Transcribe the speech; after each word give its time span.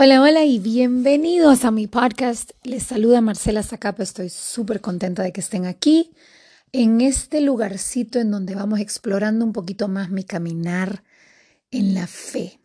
Hola, 0.00 0.22
hola 0.22 0.44
y 0.44 0.60
bienvenidos 0.60 1.64
a 1.64 1.72
mi 1.72 1.88
podcast. 1.88 2.52
Les 2.62 2.84
saluda 2.84 3.20
Marcela 3.20 3.64
Zacapa. 3.64 4.04
Estoy 4.04 4.28
súper 4.28 4.80
contenta 4.80 5.24
de 5.24 5.32
que 5.32 5.40
estén 5.40 5.66
aquí 5.66 6.12
en 6.70 7.00
este 7.00 7.40
lugarcito 7.40 8.20
en 8.20 8.30
donde 8.30 8.54
vamos 8.54 8.78
explorando 8.78 9.44
un 9.44 9.52
poquito 9.52 9.88
más 9.88 10.08
mi 10.08 10.22
caminar 10.22 11.02
en 11.72 11.94
la 11.94 12.06
fe. 12.06 12.60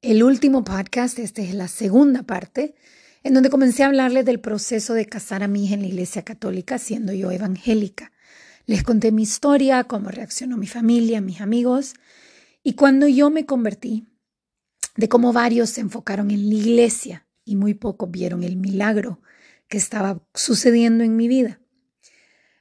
El 0.00 0.22
último 0.22 0.62
podcast, 0.62 1.18
esta 1.18 1.42
es 1.42 1.54
la 1.54 1.66
segunda 1.66 2.22
parte, 2.22 2.76
en 3.24 3.34
donde 3.34 3.50
comencé 3.50 3.82
a 3.82 3.86
hablarles 3.86 4.24
del 4.24 4.38
proceso 4.38 4.94
de 4.94 5.06
casar 5.06 5.42
a 5.42 5.48
mi 5.48 5.64
hija 5.64 5.74
en 5.74 5.80
la 5.80 5.88
iglesia 5.88 6.22
católica, 6.22 6.78
siendo 6.78 7.12
yo 7.12 7.32
evangélica. 7.32 8.12
Les 8.66 8.84
conté 8.84 9.10
mi 9.10 9.24
historia, 9.24 9.82
cómo 9.82 10.10
reaccionó 10.10 10.56
mi 10.56 10.68
familia, 10.68 11.20
mis 11.20 11.40
amigos, 11.40 11.94
y 12.62 12.74
cuando 12.74 13.08
yo 13.08 13.28
me 13.28 13.44
convertí, 13.44 14.06
de 14.96 15.08
cómo 15.08 15.32
varios 15.32 15.70
se 15.70 15.80
enfocaron 15.80 16.30
en 16.30 16.48
la 16.48 16.54
iglesia 16.54 17.26
y 17.44 17.56
muy 17.56 17.74
pocos 17.74 18.10
vieron 18.10 18.44
el 18.44 18.56
milagro 18.56 19.20
que 19.68 19.78
estaba 19.78 20.22
sucediendo 20.34 21.02
en 21.04 21.16
mi 21.16 21.28
vida. 21.28 21.60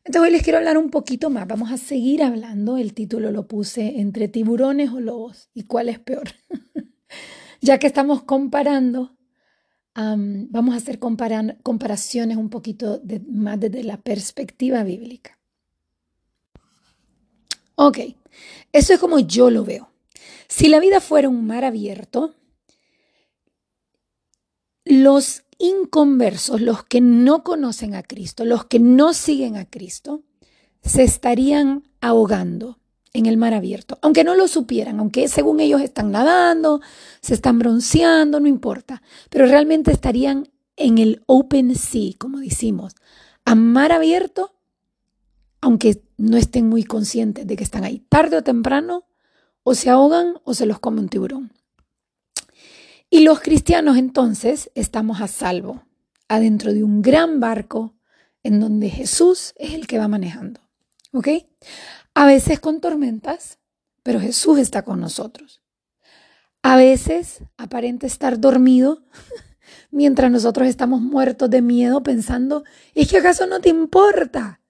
Entonces 0.03 0.29
hoy 0.29 0.31
les 0.31 0.43
quiero 0.43 0.57
hablar 0.57 0.77
un 0.77 0.89
poquito 0.89 1.29
más. 1.29 1.47
Vamos 1.47 1.71
a 1.71 1.77
seguir 1.77 2.23
hablando. 2.23 2.77
El 2.77 2.93
título 2.93 3.31
lo 3.31 3.47
puse 3.47 3.99
entre 3.99 4.27
tiburones 4.27 4.89
o 4.89 4.99
lobos. 4.99 5.49
¿Y 5.53 5.63
cuál 5.63 5.89
es 5.89 5.99
peor? 5.99 6.29
ya 7.61 7.77
que 7.77 7.87
estamos 7.87 8.23
comparando, 8.23 9.15
vamos 9.93 10.73
a 10.73 10.77
hacer 10.77 10.97
comparaciones 10.99 12.37
un 12.37 12.49
poquito 12.49 13.01
más 13.27 13.59
desde 13.59 13.83
la 13.83 14.01
perspectiva 14.01 14.83
bíblica. 14.83 15.37
Ok, 17.75 17.99
eso 18.71 18.93
es 18.93 18.99
como 18.99 19.19
yo 19.19 19.49
lo 19.49 19.63
veo. 19.63 19.90
Si 20.51 20.67
la 20.67 20.81
vida 20.81 20.99
fuera 20.99 21.29
un 21.29 21.47
mar 21.47 21.63
abierto, 21.63 22.35
los 24.83 25.43
inconversos, 25.57 26.59
los 26.59 26.83
que 26.83 26.99
no 26.99 27.45
conocen 27.45 27.95
a 27.95 28.03
Cristo, 28.03 28.43
los 28.43 28.65
que 28.65 28.77
no 28.77 29.13
siguen 29.13 29.55
a 29.55 29.63
Cristo, 29.63 30.23
se 30.83 31.03
estarían 31.03 31.87
ahogando 32.01 32.79
en 33.13 33.27
el 33.27 33.37
mar 33.37 33.53
abierto, 33.53 33.97
aunque 34.01 34.25
no 34.25 34.35
lo 34.35 34.49
supieran, 34.49 34.99
aunque 34.99 35.29
según 35.29 35.61
ellos 35.61 35.79
están 35.79 36.11
nadando, 36.11 36.81
se 37.21 37.33
están 37.33 37.57
bronceando, 37.57 38.41
no 38.41 38.47
importa, 38.49 39.01
pero 39.29 39.45
realmente 39.45 39.93
estarían 39.93 40.49
en 40.75 40.97
el 40.97 41.23
open 41.27 41.75
sea, 41.75 42.11
como 42.17 42.39
decimos, 42.39 42.93
a 43.45 43.55
mar 43.55 43.93
abierto, 43.93 44.53
aunque 45.61 46.03
no 46.17 46.35
estén 46.35 46.67
muy 46.67 46.83
conscientes 46.83 47.47
de 47.47 47.55
que 47.55 47.63
están 47.63 47.85
ahí. 47.85 48.05
Tarde 48.09 48.35
o 48.35 48.43
temprano 48.43 49.05
o 49.63 49.75
se 49.75 49.89
ahogan 49.89 50.35
o 50.43 50.53
se 50.53 50.65
los 50.65 50.79
come 50.79 51.01
un 51.01 51.09
tiburón. 51.09 51.51
Y 53.09 53.21
los 53.21 53.41
cristianos 53.41 53.97
entonces 53.97 54.71
estamos 54.73 55.21
a 55.21 55.27
salvo, 55.27 55.83
adentro 56.27 56.73
de 56.73 56.83
un 56.83 57.01
gran 57.01 57.39
barco 57.39 57.93
en 58.43 58.59
donde 58.59 58.89
Jesús 58.89 59.53
es 59.57 59.73
el 59.73 59.87
que 59.87 59.97
va 59.97 60.07
manejando. 60.07 60.61
¿Ok? 61.11 61.27
A 62.13 62.25
veces 62.25 62.59
con 62.59 62.79
tormentas, 62.79 63.59
pero 64.03 64.19
Jesús 64.19 64.59
está 64.59 64.83
con 64.83 64.99
nosotros. 64.99 65.61
A 66.63 66.77
veces 66.77 67.43
aparenta 67.57 68.07
estar 68.07 68.39
dormido 68.39 69.03
mientras 69.91 70.31
nosotros 70.31 70.67
estamos 70.67 71.01
muertos 71.01 71.49
de 71.49 71.61
miedo 71.61 72.01
pensando, 72.03 72.63
¿es 72.93 73.09
que 73.09 73.17
acaso 73.17 73.45
no 73.47 73.59
te 73.59 73.69
importa? 73.69 74.61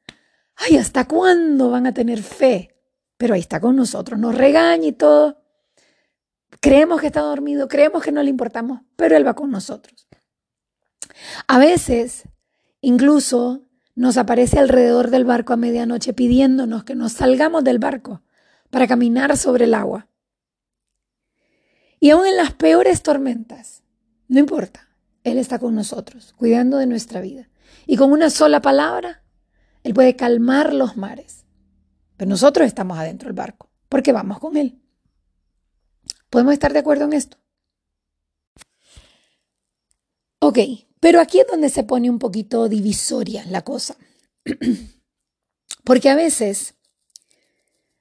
Ay, 0.55 0.77
¿hasta 0.77 1.07
cuándo 1.07 1.69
van 1.69 1.87
a 1.87 1.93
tener 1.93 2.21
fe? 2.23 2.70
Pero 3.21 3.35
ahí 3.35 3.39
está 3.39 3.59
con 3.59 3.75
nosotros, 3.75 4.19
nos 4.19 4.33
regaña 4.33 4.87
y 4.87 4.93
todo. 4.93 5.43
Creemos 6.59 6.99
que 6.99 7.05
está 7.05 7.21
dormido, 7.21 7.67
creemos 7.67 8.01
que 8.01 8.11
no 8.11 8.23
le 8.23 8.31
importamos, 8.31 8.81
pero 8.95 9.15
Él 9.15 9.27
va 9.27 9.35
con 9.35 9.51
nosotros. 9.51 10.07
A 11.47 11.59
veces, 11.59 12.23
incluso, 12.81 13.61
nos 13.93 14.17
aparece 14.17 14.57
alrededor 14.57 15.11
del 15.11 15.23
barco 15.23 15.53
a 15.53 15.55
medianoche 15.55 16.13
pidiéndonos 16.13 16.83
que 16.83 16.95
nos 16.95 17.11
salgamos 17.11 17.63
del 17.63 17.77
barco 17.77 18.23
para 18.71 18.87
caminar 18.87 19.37
sobre 19.37 19.65
el 19.65 19.75
agua. 19.75 20.07
Y 21.99 22.09
aún 22.09 22.25
en 22.25 22.37
las 22.37 22.53
peores 22.53 23.03
tormentas, 23.03 23.83
no 24.29 24.39
importa, 24.39 24.89
Él 25.23 25.37
está 25.37 25.59
con 25.59 25.75
nosotros, 25.75 26.33
cuidando 26.39 26.77
de 26.77 26.87
nuestra 26.87 27.21
vida. 27.21 27.49
Y 27.85 27.97
con 27.97 28.11
una 28.11 28.31
sola 28.31 28.63
palabra, 28.63 29.21
Él 29.83 29.93
puede 29.93 30.15
calmar 30.15 30.73
los 30.73 30.97
mares. 30.97 31.40
Pero 32.21 32.29
nosotros 32.29 32.67
estamos 32.67 32.99
adentro 32.99 33.29
del 33.29 33.35
barco, 33.35 33.71
porque 33.89 34.11
vamos 34.11 34.37
con 34.37 34.55
Él. 34.55 34.79
¿Podemos 36.29 36.53
estar 36.53 36.71
de 36.71 36.77
acuerdo 36.77 37.05
en 37.05 37.13
esto? 37.13 37.37
Ok, 40.37 40.59
pero 40.99 41.19
aquí 41.19 41.39
es 41.39 41.47
donde 41.47 41.69
se 41.69 41.83
pone 41.83 42.11
un 42.11 42.19
poquito 42.19 42.69
divisoria 42.69 43.43
la 43.47 43.63
cosa. 43.63 43.95
Porque 45.83 46.09
a 46.11 46.15
veces, 46.15 46.75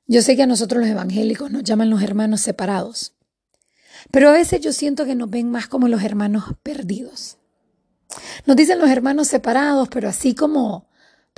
yo 0.07 0.21
sé 0.21 0.37
que 0.37 0.43
a 0.43 0.47
nosotros 0.47 0.83
los 0.83 0.91
evangélicos 0.91 1.51
nos 1.51 1.65
llaman 1.65 1.89
los 1.89 2.03
hermanos 2.03 2.43
separados, 2.43 3.15
pero 4.11 4.29
a 4.29 4.33
veces 4.33 4.61
yo 4.61 4.75
siento 4.75 5.07
que 5.07 5.15
nos 5.15 5.31
ven 5.31 5.51
más 5.51 5.67
como 5.67 5.89
los 5.89 6.03
hermanos 6.03 6.45
perdidos. 6.63 7.39
Nos 8.45 8.55
dicen 8.55 8.81
los 8.81 8.91
hermanos 8.91 9.29
separados, 9.29 9.89
pero 9.89 10.11
así 10.11 10.35
como 10.35 10.90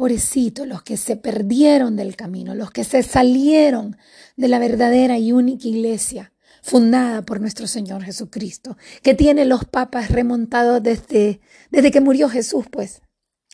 Pobrecitos, 0.02 0.66
los 0.66 0.82
que 0.82 0.96
se 0.96 1.14
perdieron 1.14 1.94
del 1.94 2.16
camino, 2.16 2.56
los 2.56 2.72
que 2.72 2.82
se 2.82 3.04
salieron 3.04 3.96
de 4.36 4.48
la 4.48 4.58
verdadera 4.58 5.16
y 5.16 5.30
única 5.30 5.68
iglesia 5.68 6.32
fundada 6.60 7.22
por 7.22 7.40
nuestro 7.40 7.68
Señor 7.68 8.02
Jesucristo, 8.02 8.76
que 9.04 9.14
tiene 9.14 9.44
los 9.44 9.64
papas 9.64 10.10
remontados 10.10 10.82
desde, 10.82 11.40
desde 11.70 11.92
que 11.92 12.00
murió 12.00 12.28
Jesús, 12.28 12.66
pues. 12.68 13.00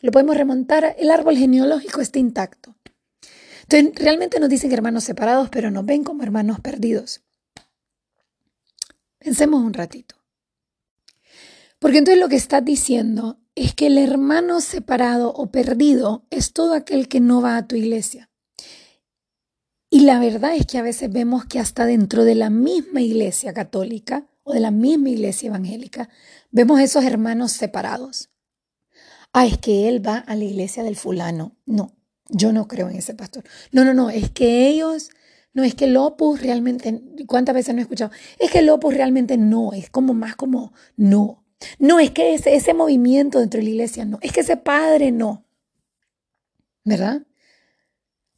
Lo 0.01 0.11
podemos 0.11 0.39
remontar, 0.39 0.97
el 0.99 1.11
árbol 1.11 1.37
genealógico 1.37 2.01
está 2.01 2.19
intacto. 2.19 2.75
Entonces, 3.65 4.03
realmente 4.03 4.41
nos 4.41 4.49
dicen 4.49 4.73
hermanos 4.73 5.05
separados, 5.05 5.51
pero 5.51 5.71
nos 5.71 5.85
ven 5.85 6.03
como 6.03 6.23
hermanos 6.23 6.61
perdidos. 6.61 7.21
Pensemos 9.19 9.63
un 9.63 9.75
ratito. 9.75 10.15
Porque 11.79 11.99
entonces 11.99 12.19
lo 12.19 12.31
que 12.31 12.37
está 12.37 12.63
diciendo 12.63 13.39
es 13.59 13.75
que 13.75 13.89
el 13.89 13.99
hermano 13.99 14.61
separado 14.61 15.33
o 15.33 15.51
perdido 15.51 16.25
es 16.31 16.53
todo 16.53 16.75
aquel 16.75 17.09
que 17.09 17.21
no 17.21 17.43
va 17.43 17.57
a 17.57 17.67
tu 17.67 17.75
iglesia. 17.75 18.31
Y 19.91 20.01
la 20.01 20.21
verdad 20.21 20.55
es 20.55 20.67
que 20.67 20.79
a 20.79 20.83
veces 20.83 21.11
vemos 21.11 21.47
que 21.47 21.59
hasta 21.59 21.87
dentro 21.87 22.25
de 22.25 22.35
la 22.35 22.51
misma 22.51 23.01
iglesia 23.01 23.53
católica 23.53 24.29
o 24.45 24.53
de 24.53 24.61
la 24.61 24.71
misma 24.71 25.11
iglesia 25.11 25.49
evangélica, 25.49 26.09
vemos 26.51 26.81
esos 26.81 27.05
hermanos 27.05 27.53
separados. 27.53 28.31
Ah, 29.33 29.47
es 29.47 29.59
que 29.59 29.89
él 29.89 30.07
va 30.07 30.19
a 30.19 30.37
la 30.37 30.45
iglesia 30.45 30.83
del 30.83 30.97
fulano. 30.97 31.57
No, 31.67 31.97
yo 32.29 32.53
no 32.53 32.69
creo 32.69 32.89
en 32.89 32.97
ese 32.97 33.15
pastor. 33.15 33.45
No, 33.73 33.85
no, 33.85 33.93
no, 33.93 34.09
es 34.11 34.31
que 34.31 34.69
ellos, 34.69 35.11
no, 35.53 35.65
es 35.65 35.75
que 35.75 35.87
el 35.87 35.97
opus 35.97 36.41
realmente, 36.41 37.03
¿cuántas 37.27 37.55
veces 37.55 37.75
no 37.75 37.81
he 37.81 37.83
escuchado? 37.83 38.13
Es 38.39 38.51
que 38.51 38.61
el 38.61 38.71
opus 38.71 38.95
realmente 38.95 39.37
no, 39.37 39.73
es 39.73 39.91
como 39.91 40.15
más 40.15 40.37
como 40.37 40.73
no. 40.97 41.45
No, 41.79 42.01
es 42.01 42.11
que 42.11 42.35
ese, 42.35 42.55
ese 42.55 42.75
movimiento 42.75 43.41
dentro 43.41 43.59
de 43.59 43.65
la 43.65 43.71
iglesia 43.71 44.05
no, 44.05 44.19
es 44.23 44.33
que 44.33 44.41
ese 44.41 44.57
padre 44.57 45.11
no. 45.13 45.45
¿Verdad? 46.85 47.23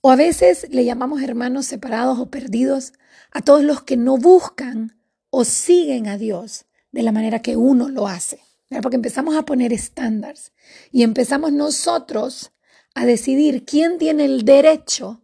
O 0.01 0.11
a 0.11 0.17
veces 0.17 0.67
le 0.71 0.85
llamamos 0.85 1.23
hermanos 1.23 1.67
separados 1.67 2.19
o 2.19 2.31
perdidos 2.31 2.95
a 3.31 3.43
todos 3.43 3.63
los 3.63 3.83
que 3.83 3.97
no 3.97 4.17
buscan 4.17 4.99
o 5.29 5.45
siguen 5.45 6.09
a 6.09 6.17
Dios 6.17 6.65
de 6.91 7.03
la 7.03 7.13
manera 7.13 7.43
que 7.43 7.57
uno 7.57 7.89
lo 7.89 8.09
hace. 8.09 8.41
Porque 8.83 8.97
empezamos 8.97 9.37
a 9.37 9.45
poner 9.45 9.73
estándares 9.73 10.53
y 10.91 11.03
empezamos 11.03 11.53
nosotros 11.53 12.53
a 12.95 13.05
decidir 13.05 13.65
quién 13.65 13.99
tiene 13.99 14.25
el 14.25 14.45
derecho 14.45 15.23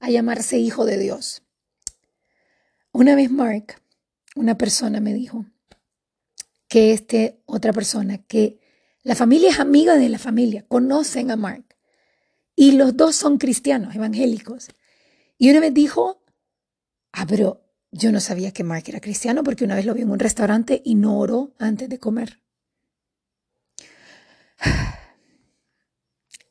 a 0.00 0.10
llamarse 0.10 0.58
hijo 0.58 0.84
de 0.84 0.98
Dios. 0.98 1.42
Una 2.92 3.14
vez 3.14 3.30
Mark, 3.30 3.80
una 4.34 4.56
persona 4.56 5.00
me 5.00 5.12
dijo, 5.12 5.44
que 6.68 6.92
este 6.92 7.40
otra 7.46 7.72
persona, 7.72 8.18
que 8.18 8.58
la 9.02 9.14
familia 9.14 9.50
es 9.50 9.60
amiga 9.60 9.96
de 9.96 10.08
la 10.08 10.18
familia, 10.18 10.64
conocen 10.66 11.30
a 11.30 11.36
Mark. 11.36 11.64
Y 12.56 12.72
los 12.72 12.96
dos 12.96 13.14
son 13.14 13.38
cristianos, 13.38 13.94
evangélicos. 13.94 14.68
Y 15.38 15.50
una 15.50 15.60
vez 15.60 15.74
dijo, 15.74 16.22
ah, 17.12 17.26
pero 17.26 17.62
yo 17.92 18.10
no 18.12 18.20
sabía 18.20 18.52
que 18.52 18.64
Mark 18.64 18.84
era 18.86 19.00
cristiano 19.00 19.44
porque 19.44 19.64
una 19.64 19.74
vez 19.74 19.86
lo 19.86 19.94
vi 19.94 20.02
en 20.02 20.10
un 20.10 20.18
restaurante 20.18 20.82
y 20.84 20.94
no 20.94 21.18
oró 21.18 21.54
antes 21.58 21.88
de 21.88 21.98
comer. 21.98 22.40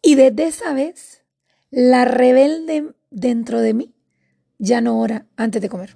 Y 0.07 0.13
desde 0.13 0.45
esa 0.45 0.71
vez, 0.75 1.23
la 1.71 2.05
rebelde 2.05 2.93
dentro 3.09 3.59
de 3.59 3.73
mí 3.73 3.95
ya 4.59 4.79
no 4.79 4.99
ora 4.99 5.25
antes 5.35 5.63
de 5.63 5.67
comer. 5.67 5.95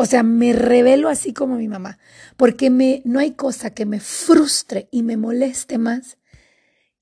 O 0.00 0.06
sea, 0.06 0.22
me 0.22 0.52
revelo 0.52 1.08
así 1.08 1.32
como 1.32 1.56
mi 1.56 1.66
mamá, 1.66 1.98
porque 2.36 2.70
me, 2.70 3.02
no 3.04 3.18
hay 3.18 3.32
cosa 3.32 3.74
que 3.74 3.84
me 3.84 3.98
frustre 3.98 4.88
y 4.92 5.02
me 5.02 5.16
moleste 5.16 5.76
más 5.76 6.18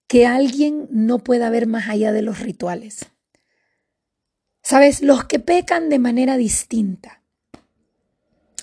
que 0.06 0.26
alguien 0.26 0.88
no 0.90 1.18
pueda 1.18 1.50
ver 1.50 1.66
más 1.66 1.88
allá 1.88 2.12
de 2.12 2.22
los 2.22 2.40
rituales. 2.40 3.04
Sabes, 4.62 5.02
los 5.02 5.26
que 5.26 5.38
pecan 5.38 5.90
de 5.90 5.98
manera 5.98 6.38
distinta. 6.38 7.22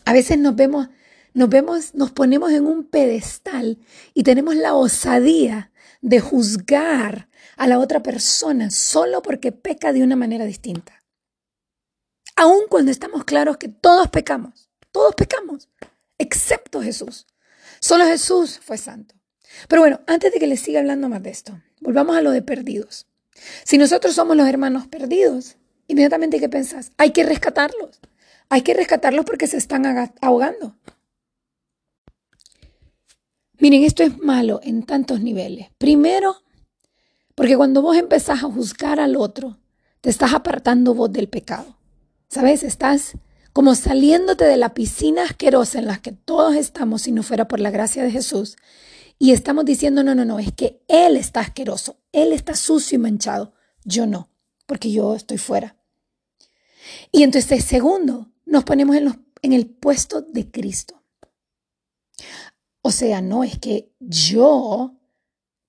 A 0.04 0.14
veces 0.14 0.40
nos 0.40 0.56
vemos 0.56 0.90
nos 1.36 1.50
vemos, 1.50 1.96
nos 1.96 2.12
ponemos 2.12 2.52
en 2.52 2.66
un 2.66 2.84
pedestal 2.84 3.80
y 4.14 4.24
tenemos 4.24 4.56
la 4.56 4.74
osadía 4.74 5.72
de 6.02 6.20
juzgar 6.20 7.28
a 7.58 7.68
la 7.68 7.80
otra 7.80 8.04
persona 8.04 8.70
solo 8.72 9.22
porque 9.22 9.52
peca 9.52 9.94
de 9.94 10.04
una 10.04 10.16
manera 10.16 10.46
distinta. 10.46 11.03
Aun 12.36 12.64
cuando 12.70 12.92
estamos 12.92 13.24
claros 13.26 13.58
que 13.58 13.70
todos 13.70 14.10
pecamos, 14.10 14.70
todos 14.92 15.16
pecamos, 15.16 15.70
excepto 16.18 16.82
Jesús. 16.82 17.28
Solo 17.80 18.06
Jesús 18.06 18.60
fue 18.64 18.78
santo. 18.78 19.16
Pero 19.68 19.82
bueno, 19.82 20.02
antes 20.08 20.32
de 20.32 20.40
que 20.40 20.48
les 20.48 20.62
siga 20.62 20.80
hablando 20.80 21.10
más 21.10 21.22
de 21.22 21.30
esto, 21.30 21.62
volvamos 21.80 22.16
a 22.16 22.22
lo 22.22 22.32
de 22.32 22.42
perdidos. 22.42 23.08
Si 23.64 23.78
nosotros 23.78 24.16
somos 24.16 24.36
los 24.36 24.48
hermanos 24.48 24.88
perdidos, 24.88 25.58
inmediatamente 25.88 26.40
¿qué 26.40 26.50
pensás? 26.50 26.92
Hay 26.98 27.12
que 27.12 27.24
rescatarlos. 27.24 28.00
Hay 28.50 28.62
que 28.62 28.74
rescatarlos 28.74 29.26
porque 29.26 29.48
se 29.48 29.58
están 29.58 29.86
ahogando. 30.22 30.76
Miren, 33.60 33.84
esto 33.84 34.04
es 34.04 34.18
malo 34.18 34.60
en 34.64 34.84
tantos 34.84 35.22
niveles. 35.22 35.70
Primero, 35.78 36.44
porque 37.36 37.56
cuando 37.56 37.82
vos 37.82 37.98
empezás 37.98 38.44
a 38.44 38.52
juzgar 38.52 39.00
al 39.00 39.16
otro, 39.16 39.58
te 40.02 40.10
estás 40.10 40.34
apartando 40.34 40.94
vos 40.94 41.12
del 41.12 41.30
pecado. 41.30 41.78
¿Sabes? 42.34 42.64
Estás 42.64 43.14
como 43.54 43.76
saliéndote 43.76 44.46
de 44.46 44.58
la 44.58 44.74
piscina 44.74 45.24
asquerosa 45.24 45.78
en 45.78 45.86
la 45.86 46.02
que 46.02 46.14
todos 46.14 46.56
estamos 46.56 47.04
si 47.04 47.12
no 47.12 47.22
fuera 47.22 47.48
por 47.48 47.60
la 47.60 47.70
gracia 47.70 48.02
de 48.02 48.10
Jesús. 48.10 48.56
Y 49.20 49.34
estamos 49.34 49.66
diciendo, 49.66 50.04
no, 50.04 50.16
no, 50.16 50.26
no, 50.26 50.40
es 50.40 50.52
que 50.52 50.82
Él 50.88 51.16
está 51.16 51.42
asqueroso, 51.42 52.00
Él 52.12 52.34
está 52.34 52.56
sucio 52.56 52.96
y 52.96 53.00
manchado, 53.00 53.54
yo 53.86 54.08
no, 54.08 54.32
porque 54.66 54.92
yo 54.92 55.14
estoy 55.14 55.38
fuera. 55.38 55.78
Y 57.12 57.22
entonces, 57.22 57.64
segundo, 57.64 58.32
nos 58.48 58.64
ponemos 58.64 58.96
en, 58.96 59.24
en 59.44 59.54
el 59.54 59.68
puesto 59.68 60.24
de 60.24 60.50
Cristo. 60.50 61.04
O 62.82 62.90
sea, 62.90 63.22
no 63.22 63.44
es 63.44 63.60
que 63.60 63.94
yo 64.00 64.98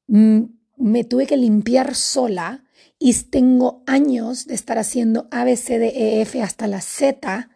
me 0.06 1.04
tuve 1.04 1.26
que 1.26 1.36
limpiar 1.36 1.94
sola 1.94 2.63
y 3.06 3.12
tengo 3.12 3.82
años 3.86 4.46
de 4.46 4.54
estar 4.54 4.78
haciendo 4.78 5.28
A, 5.30 5.44
B, 5.44 5.58
C, 5.58 5.78
D, 5.78 5.88
E, 5.88 6.22
F 6.22 6.40
hasta 6.40 6.66
la 6.66 6.80
Z 6.80 7.50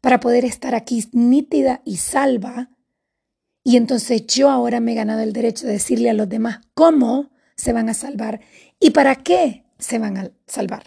para 0.00 0.20
poder 0.20 0.44
estar 0.44 0.76
aquí 0.76 1.04
nítida 1.10 1.82
y 1.84 1.96
salva. 1.96 2.70
Y 3.64 3.78
entonces 3.78 4.24
yo 4.28 4.48
ahora 4.48 4.78
me 4.78 4.92
he 4.92 4.94
ganado 4.94 5.22
el 5.22 5.32
derecho 5.32 5.66
de 5.66 5.72
decirle 5.72 6.08
a 6.08 6.14
los 6.14 6.28
demás 6.28 6.60
cómo 6.74 7.32
se 7.56 7.72
van 7.72 7.88
a 7.88 7.94
salvar 7.94 8.42
y 8.78 8.90
para 8.90 9.16
qué 9.16 9.64
se 9.76 9.98
van 9.98 10.18
a 10.18 10.30
salvar. 10.46 10.84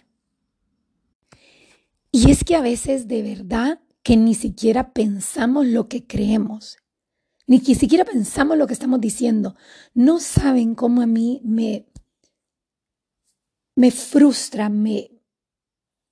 Y 2.10 2.32
es 2.32 2.46
que 2.46 2.56
a 2.56 2.62
veces 2.62 3.10
de 3.10 3.22
verdad 3.22 3.82
que 4.02 4.16
ni 4.16 4.34
siquiera 4.34 4.94
pensamos 4.94 5.66
lo 5.66 5.90
que 5.90 6.08
creemos, 6.08 6.78
ni 7.48 7.60
siquiera 7.60 8.06
pensamos 8.06 8.58
lo 8.58 8.66
que 8.66 8.74
estamos 8.74 9.02
diciendo. 9.02 9.58
No 9.94 10.22
saben 10.22 10.74
cómo 10.74 11.02
a 11.02 11.06
mí 11.06 11.42
me, 11.44 11.86
me 13.76 13.92
frustra, 13.92 14.70
me, 14.70 15.12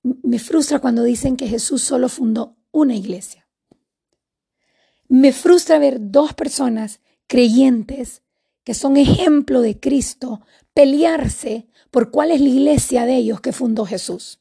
me 0.02 0.38
frustra 0.38 0.78
cuando 0.78 1.02
dicen 1.02 1.36
que 1.36 1.48
Jesús 1.48 1.82
solo 1.82 2.08
fundó 2.08 2.56
una 2.70 2.94
iglesia. 2.94 3.48
Me 5.08 5.32
frustra 5.32 5.78
ver 5.78 5.96
dos 6.00 6.34
personas 6.34 7.00
creyentes 7.26 8.22
que 8.64 8.74
son 8.74 8.96
ejemplo 8.96 9.60
de 9.60 9.78
Cristo 9.78 10.40
pelearse 10.72 11.68
por 11.90 12.10
cuál 12.10 12.30
es 12.30 12.40
la 12.40 12.48
iglesia 12.48 13.06
de 13.06 13.16
ellos 13.16 13.40
que 13.40 13.52
fundó 13.52 13.84
Jesús. 13.86 14.40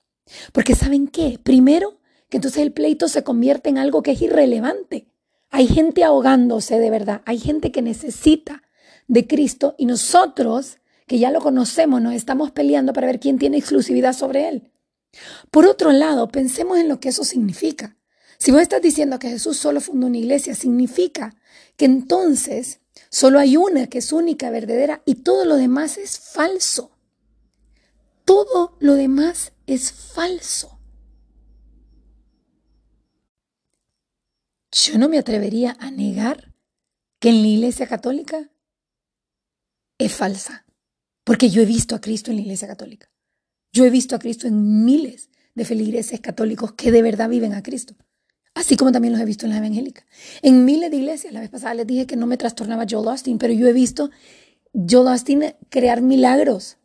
Porque 0.51 0.75
¿saben 0.75 1.07
qué? 1.07 1.39
Primero, 1.41 1.99
que 2.29 2.37
entonces 2.37 2.63
el 2.63 2.73
pleito 2.73 3.07
se 3.07 3.23
convierte 3.23 3.69
en 3.69 3.77
algo 3.77 4.01
que 4.01 4.11
es 4.11 4.21
irrelevante. 4.21 5.07
Hay 5.51 5.67
gente 5.67 6.03
ahogándose 6.03 6.79
de 6.79 6.89
verdad, 6.89 7.21
hay 7.25 7.37
gente 7.37 7.71
que 7.71 7.83
necesita 7.83 8.63
de 9.07 9.27
Cristo 9.27 9.75
y 9.77 9.85
nosotros, 9.85 10.79
que 11.07 11.19
ya 11.19 11.31
lo 11.31 11.41
conocemos, 11.41 12.01
nos 12.01 12.13
estamos 12.13 12.51
peleando 12.51 12.93
para 12.93 13.07
ver 13.07 13.19
quién 13.19 13.37
tiene 13.37 13.57
exclusividad 13.57 14.13
sobre 14.13 14.47
él. 14.47 14.71
Por 15.51 15.65
otro 15.65 15.91
lado, 15.91 16.27
pensemos 16.27 16.77
en 16.77 16.87
lo 16.87 16.99
que 16.99 17.09
eso 17.09 17.23
significa. 17.23 17.97
Si 18.37 18.51
vos 18.51 18.61
estás 18.61 18.81
diciendo 18.81 19.19
que 19.19 19.29
Jesús 19.29 19.57
solo 19.57 19.79
fundó 19.79 20.07
una 20.07 20.17
iglesia, 20.17 20.55
significa 20.55 21.35
que 21.77 21.85
entonces 21.85 22.81
solo 23.09 23.39
hay 23.39 23.57
una 23.57 23.87
que 23.87 23.99
es 23.99 24.11
única, 24.11 24.49
verdadera, 24.49 25.01
y 25.05 25.15
todo 25.15 25.45
lo 25.45 25.55
demás 25.55 25.97
es 25.97 26.19
falso. 26.19 26.91
Todo 28.25 28.77
lo 28.79 28.95
demás 28.95 29.53
es 29.65 29.91
falso. 29.91 30.79
Yo 34.71 34.97
no 34.97 35.07
me 35.07 35.19
atrevería 35.19 35.77
a 35.79 35.91
negar 35.91 36.53
que 37.19 37.29
en 37.29 37.41
la 37.41 37.47
iglesia 37.47 37.87
católica 37.87 38.49
es 39.97 40.13
falsa, 40.13 40.62
porque 41.23 41.49
yo 41.49 41.61
he 41.61 41.65
visto 41.65 41.95
a 41.95 42.01
Cristo 42.01 42.31
en 42.31 42.37
la 42.37 42.41
iglesia 42.43 42.67
católica. 42.67 43.09
Yo 43.71 43.85
he 43.85 43.89
visto 43.89 44.15
a 44.15 44.19
Cristo 44.19 44.47
en 44.47 44.85
miles 44.85 45.29
de 45.55 45.65
feligreses 45.65 46.19
católicos 46.19 46.73
que 46.73 46.91
de 46.91 47.01
verdad 47.01 47.29
viven 47.29 47.53
a 47.53 47.63
Cristo, 47.63 47.95
así 48.53 48.75
como 48.75 48.91
también 48.91 49.13
los 49.13 49.21
he 49.21 49.25
visto 49.25 49.45
en 49.45 49.51
la 49.51 49.57
evangélica. 49.57 50.05
En 50.41 50.65
miles 50.65 50.91
de 50.91 50.97
iglesias, 50.97 51.33
la 51.33 51.39
vez 51.39 51.49
pasada 51.49 51.73
les 51.73 51.87
dije 51.87 52.05
que 52.05 52.15
no 52.15 52.27
me 52.27 52.37
trastornaba 52.37 52.85
Joel 52.89 53.07
Austin, 53.09 53.37
pero 53.37 53.53
yo 53.53 53.67
he 53.67 53.73
visto 53.73 54.11
Joel 54.73 55.07
Austin 55.07 55.43
crear 55.69 56.01
milagros 56.01 56.77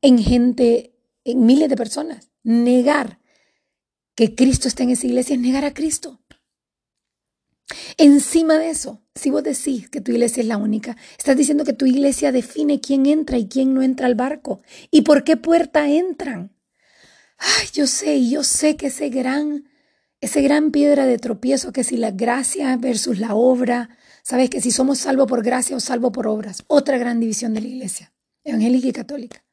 en 0.00 0.18
gente, 0.18 0.94
en 1.24 1.46
miles 1.46 1.68
de 1.68 1.76
personas. 1.76 2.30
Negar 2.42 3.20
que 4.14 4.34
Cristo 4.34 4.68
está 4.68 4.82
en 4.82 4.90
esa 4.90 5.06
iglesia 5.06 5.34
es 5.34 5.40
negar 5.40 5.64
a 5.64 5.74
Cristo. 5.74 6.20
Encima 7.96 8.58
de 8.58 8.70
eso, 8.70 9.02
si 9.14 9.30
vos 9.30 9.42
decís 9.42 9.88
que 9.88 10.00
tu 10.00 10.12
iglesia 10.12 10.40
es 10.42 10.46
la 10.46 10.56
única, 10.56 10.96
estás 11.16 11.36
diciendo 11.36 11.64
que 11.64 11.72
tu 11.72 11.86
iglesia 11.86 12.32
define 12.32 12.80
quién 12.80 13.06
entra 13.06 13.38
y 13.38 13.46
quién 13.46 13.74
no 13.74 13.82
entra 13.82 14.06
al 14.06 14.14
barco 14.14 14.62
y 14.90 15.02
por 15.02 15.24
qué 15.24 15.36
puerta 15.36 15.88
entran. 15.88 16.52
Ay, 17.38 17.68
yo 17.72 17.86
sé, 17.86 18.28
yo 18.28 18.44
sé 18.44 18.76
que 18.76 18.86
ese 18.88 19.08
gran, 19.08 19.68
ese 20.20 20.42
gran 20.42 20.70
piedra 20.70 21.06
de 21.06 21.18
tropiezo, 21.18 21.72
que 21.72 21.84
si 21.84 21.96
la 21.96 22.10
gracia 22.10 22.76
versus 22.76 23.18
la 23.18 23.34
obra, 23.34 23.90
sabes 24.22 24.50
que 24.50 24.60
si 24.60 24.70
somos 24.70 24.98
salvos 24.98 25.26
por 25.26 25.42
gracia 25.42 25.76
o 25.76 25.80
salvo 25.80 26.12
por 26.12 26.26
obras, 26.26 26.64
otra 26.68 26.98
gran 26.98 27.20
división 27.20 27.54
de 27.54 27.60
la 27.60 27.68
iglesia, 27.68 28.12
evangélica 28.44 28.88
y 28.88 28.92
católica. 28.92 29.44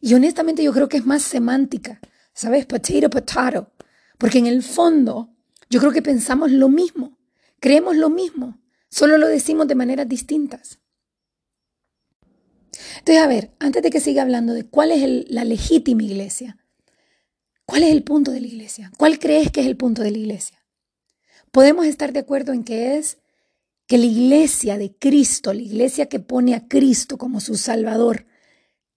Y 0.00 0.14
honestamente 0.14 0.62
yo 0.62 0.72
creo 0.72 0.88
que 0.88 0.98
es 0.98 1.06
más 1.06 1.22
semántica, 1.22 2.00
¿sabes? 2.32 2.66
Potato, 2.66 3.10
potato. 3.10 3.72
Porque 4.18 4.38
en 4.38 4.46
el 4.46 4.62
fondo 4.62 5.34
yo 5.68 5.80
creo 5.80 5.92
que 5.92 6.02
pensamos 6.02 6.50
lo 6.50 6.68
mismo, 6.68 7.15
creemos 7.60 7.96
lo 7.96 8.10
mismo, 8.10 8.60
solo 8.90 9.18
lo 9.18 9.28
decimos 9.28 9.68
de 9.68 9.74
maneras 9.74 10.08
distintas. 10.08 10.80
Entonces, 12.98 13.22
a 13.22 13.26
ver, 13.26 13.52
antes 13.58 13.82
de 13.82 13.90
que 13.90 14.00
siga 14.00 14.22
hablando 14.22 14.52
de 14.52 14.64
cuál 14.64 14.92
es 14.92 15.30
la 15.30 15.44
legítima 15.44 16.02
iglesia, 16.02 16.58
¿cuál 17.64 17.82
es 17.82 17.90
el 17.90 18.02
punto 18.02 18.32
de 18.32 18.40
la 18.40 18.46
iglesia? 18.46 18.90
¿Cuál 18.96 19.18
crees 19.18 19.50
que 19.50 19.60
es 19.60 19.66
el 19.66 19.76
punto 19.76 20.02
de 20.02 20.10
la 20.10 20.18
iglesia? 20.18 20.62
Podemos 21.50 21.86
estar 21.86 22.12
de 22.12 22.20
acuerdo 22.20 22.52
en 22.52 22.64
que 22.64 22.96
es 22.98 23.18
que 23.86 23.98
la 23.98 24.06
iglesia 24.06 24.78
de 24.78 24.94
Cristo, 24.94 25.52
la 25.52 25.62
iglesia 25.62 26.06
que 26.06 26.18
pone 26.18 26.54
a 26.54 26.66
Cristo 26.66 27.18
como 27.18 27.40
su 27.40 27.56
Salvador, 27.56 28.26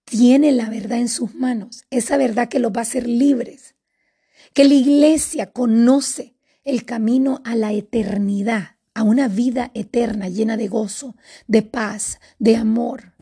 tiene 0.03 0.51
la 0.51 0.69
verdad 0.69 0.98
en 0.98 1.10
sus 1.10 1.36
manos, 1.36 1.86
esa 1.91 2.17
verdad 2.17 2.50
que 2.50 2.60
los 2.60 2.72
va 2.72 2.79
a 2.79 2.81
hacer 2.81 3.07
libres, 3.07 3.75
que 4.53 4.65
la 4.65 4.74
iglesia 4.74 5.51
conoce 5.51 6.36
el 6.69 6.85
camino 6.85 7.41
a 7.43 7.55
la 7.55 7.73
eternidad, 7.73 8.77
a 8.93 9.03
una 9.03 9.27
vida 9.27 9.71
eterna 9.73 10.29
llena 10.29 10.57
de 10.57 10.67
gozo, 10.67 11.15
de 11.47 11.61
paz, 11.61 12.19
de 12.38 12.55
amor, 12.55 13.13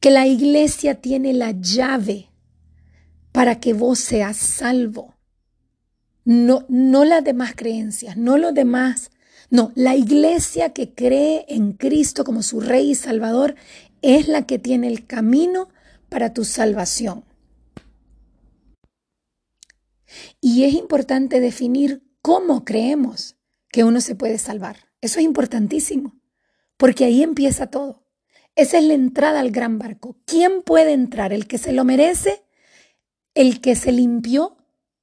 que 0.00 0.10
la 0.10 0.26
iglesia 0.26 1.00
tiene 1.00 1.32
la 1.32 1.52
llave 1.52 2.30
para 3.32 3.60
que 3.60 3.72
vos 3.72 3.98
seas 3.98 4.36
salvo. 4.36 5.14
No, 6.24 6.64
no 6.68 7.04
las 7.04 7.24
demás 7.24 7.54
creencias, 7.54 8.16
no 8.16 8.38
los 8.38 8.54
demás. 8.54 9.10
No, 9.50 9.72
la 9.74 9.94
iglesia 9.94 10.72
que 10.72 10.94
cree 10.94 11.44
en 11.48 11.72
Cristo 11.72 12.24
como 12.24 12.42
su 12.42 12.60
Rey 12.60 12.92
y 12.92 12.94
Salvador 12.94 13.56
es 14.02 14.28
la 14.28 14.46
que 14.46 14.58
tiene 14.58 14.88
el 14.88 15.06
camino 15.06 15.68
para 16.08 16.32
tu 16.32 16.44
salvación. 16.44 17.24
Y 20.40 20.64
es 20.64 20.74
importante 20.74 21.40
definir 21.40 22.02
cómo 22.24 22.64
creemos 22.64 23.36
que 23.70 23.84
uno 23.84 24.00
se 24.00 24.14
puede 24.14 24.38
salvar. 24.38 24.88
Eso 25.02 25.18
es 25.18 25.26
importantísimo, 25.26 26.18
porque 26.78 27.04
ahí 27.04 27.22
empieza 27.22 27.66
todo. 27.66 28.06
Esa 28.56 28.78
es 28.78 28.84
la 28.84 28.94
entrada 28.94 29.40
al 29.40 29.50
gran 29.50 29.78
barco. 29.78 30.16
¿Quién 30.24 30.62
puede 30.62 30.94
entrar? 30.94 31.34
¿El 31.34 31.46
que 31.46 31.58
se 31.58 31.72
lo 31.72 31.84
merece? 31.84 32.42
¿El 33.34 33.60
que 33.60 33.76
se 33.76 33.92
limpió? 33.92 34.56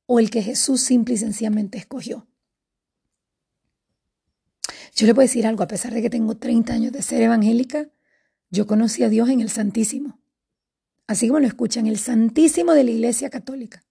¿O 0.08 0.20
el 0.20 0.32
que 0.32 0.42
Jesús 0.42 0.82
simple 0.82 1.14
y 1.14 1.18
sencillamente 1.18 1.78
escogió? 1.78 2.28
Yo 4.96 5.06
le 5.06 5.14
puedo 5.14 5.28
decir 5.28 5.46
algo, 5.46 5.64
a 5.64 5.68
pesar 5.68 5.94
de 5.94 6.02
que 6.02 6.10
tengo 6.10 6.38
30 6.38 6.74
años 6.74 6.92
de 6.92 7.04
ser 7.04 7.22
evangélica, 7.22 7.90
yo 8.50 8.66
conocí 8.66 9.04
a 9.04 9.10
Dios 9.10 9.30
en 9.30 9.42
el 9.42 9.50
Santísimo 9.50 10.22
así 11.12 11.28
como 11.28 11.42
lo 11.42 11.48
escuchan, 11.48 11.88
el 11.88 11.98
Santísimo 11.98 12.74
de 12.74 12.86
la 12.86 12.92
Iglesia 12.92 13.30
Católica. 13.30 13.84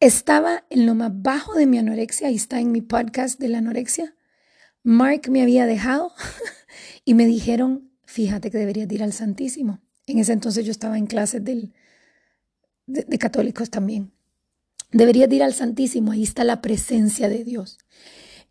Estaba 0.00 0.64
en 0.70 0.86
lo 0.86 0.94
más 0.94 1.10
bajo 1.14 1.54
de 1.54 1.66
mi 1.66 1.78
anorexia, 1.78 2.30
y 2.30 2.36
está 2.36 2.60
en 2.60 2.72
mi 2.72 2.80
podcast 2.80 3.38
de 3.38 3.48
la 3.48 3.58
anorexia, 3.58 4.14
Mark 4.86 5.28
me 5.30 5.42
había 5.42 5.66
dejado 5.66 6.12
y 7.04 7.14
me 7.14 7.26
dijeron, 7.26 7.90
fíjate 8.04 8.52
que 8.52 8.58
deberías 8.58 8.90
ir 8.92 9.02
al 9.02 9.12
Santísimo. 9.12 9.80
En 10.06 10.20
ese 10.20 10.32
entonces 10.32 10.64
yo 10.64 10.70
estaba 10.70 10.96
en 10.96 11.06
clases 11.06 11.44
del, 11.44 11.72
de, 12.86 13.18
católicos 13.18 13.68
también. 13.68 14.12
Deberías 14.92 15.32
ir 15.32 15.42
al 15.42 15.54
Santísimo, 15.54 16.12
ahí 16.12 16.22
está 16.22 16.44
la 16.44 16.62
presencia 16.62 17.28
de 17.28 17.42
Dios. 17.42 17.78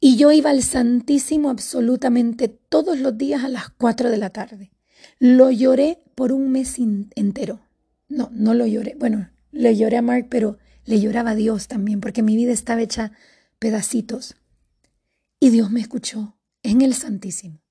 Y 0.01 0.17
yo 0.17 0.33
iba 0.33 0.49
al 0.49 0.61
Santísimo 0.61 1.49
absolutamente 1.49 2.49
todos 2.49 2.99
los 2.99 3.17
días 3.17 3.45
a 3.45 3.47
las 3.47 3.69
4 3.69 4.11
de 4.11 4.17
la 4.17 4.29
tarde. 4.29 4.71
Lo 5.19 5.51
lloré 5.51 6.03
por 6.15 6.33
un 6.33 6.51
mes 6.51 6.75
entero. 7.15 7.61
No, 8.09 8.29
no 8.33 8.53
lo 8.53 8.65
lloré. 8.65 8.95
Bueno, 8.99 9.29
le 9.53 9.77
lloré 9.77 9.95
a 9.95 10.01
Mark, 10.01 10.27
pero 10.29 10.57
le 10.85 10.99
lloraba 10.99 11.31
a 11.31 11.35
Dios 11.35 11.67
también, 11.67 11.99
porque 11.99 12.21
mi 12.21 12.35
vida 12.35 12.51
estaba 12.51 12.81
hecha 12.81 13.11
pedacitos. 13.59 14.35
Y 15.39 15.49
Dios 15.49 15.71
me 15.71 15.81
escuchó 15.81 16.37
en 16.63 16.81
el 16.81 16.93
Santísimo. 16.93 17.61